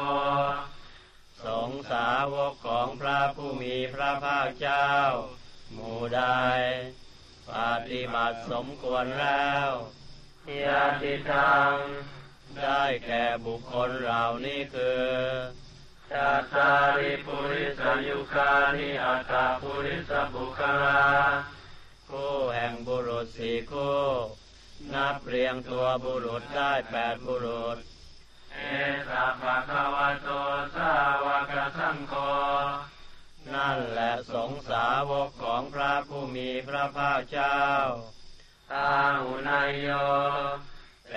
[1.46, 4.92] สงสาวกของพระผู้มีพระภาคเจ้า
[5.74, 6.24] หมู่ใด
[7.52, 7.54] ป
[7.90, 9.70] ฏิบัติสมควรแล้ว
[10.64, 11.74] ยาติทาง
[12.64, 15.06] ได้แก่บุคคลเหล่านี้คือ
[16.12, 21.04] ชาตาริปุริสยุคานิอัตตาปุริสบุคลา
[22.10, 24.02] คู่แห่งบุรุษสี่คู่
[24.94, 27.78] นับเรียงตัวบุรุษได้แปดบุรุษ
[28.54, 28.58] เอ
[29.10, 30.30] สัพะคะวะโต
[30.76, 30.94] สา
[31.24, 32.14] วกสังโฆ
[33.54, 37.60] นั่นแหละสงสาวกของพระผู้มีพระภาคเจ้า
[38.72, 38.92] ตา
[39.22, 39.88] หุนายโย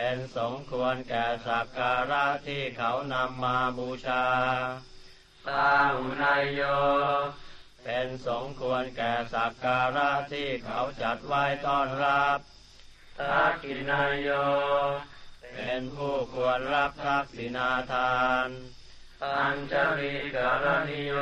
[0.02, 4.24] เป็นสมควรแก่สักการะที่เขานำมาบูชา
[5.48, 6.62] ตาหุนายโย
[7.84, 12.38] เป็นสมควรแก่สักการะที่เขาจัดไว้ต้อนรับ
[13.18, 14.28] ทากินายโย
[15.54, 18.48] เป็นผู้ควรรับทักษินาทาน
[19.24, 21.14] อัญชริกรณิโย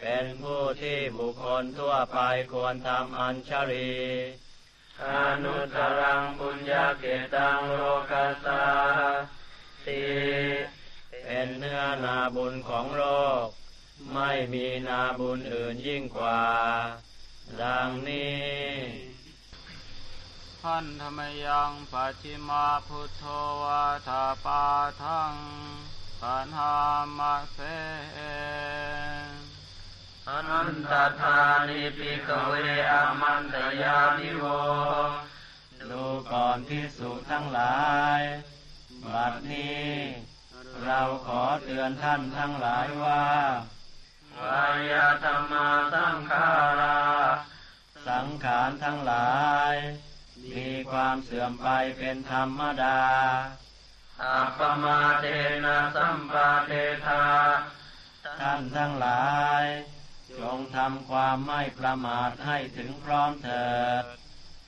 [0.00, 2.18] เป็นผู้ที่บุคคลทั่วไป
[2.52, 3.94] ควรทำอัญชรี
[5.02, 5.06] อ
[5.44, 7.80] นุตรังปุญญาเกตังโล
[8.10, 8.62] กัสา
[9.86, 10.04] ติ
[11.24, 13.04] เป็นเนื้อนาบุญของโล
[13.44, 13.46] ก
[14.12, 16.42] ไม่มีนาบุญอื่นยิ่งกว่า
[17.60, 18.44] ดังนี้
[20.62, 23.24] พันธรรมยังปัจฉิมาพุทโธ
[23.62, 24.64] วาทาปา
[25.02, 25.34] ทัง
[26.22, 26.74] ปัญหา
[27.18, 27.58] มาเส
[30.30, 32.52] หันทะทานิ ภิกขะเว
[32.90, 34.44] อามันตะยามิโว
[35.90, 37.78] ดูก่อนภิกษุทั้งหลา
[38.18, 38.20] ย
[39.04, 39.88] บัดนี้
[40.84, 43.26] เราขอเตือนท่านทั้งหลายว่า
[44.40, 46.48] วะยะธัมมาสังขา
[46.80, 47.00] รา
[48.08, 49.32] สังขารทั้งหลา
[49.72, 49.74] ย
[50.52, 51.68] มีความเสื่อมไป
[51.98, 53.02] เป็นธรรมดา
[54.22, 55.24] อัปปะมาเท
[55.64, 56.70] นะสัมปาเท
[57.06, 57.24] ธา
[58.40, 59.24] ท่านทั้งหลา
[59.62, 59.64] ย
[60.40, 63.68] จงทำความไม่ประมาทให้ถึงพร้อมเถิ
[64.02, 64.04] ด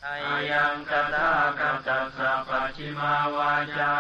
[0.05, 3.95] อายังกตากัจจสปัจฉิมาวาจา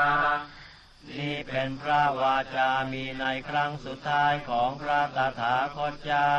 [1.10, 6.34] นี่เป็นพระวาจามีในครั้งสุดท้ายของพระตถาคตเจ้า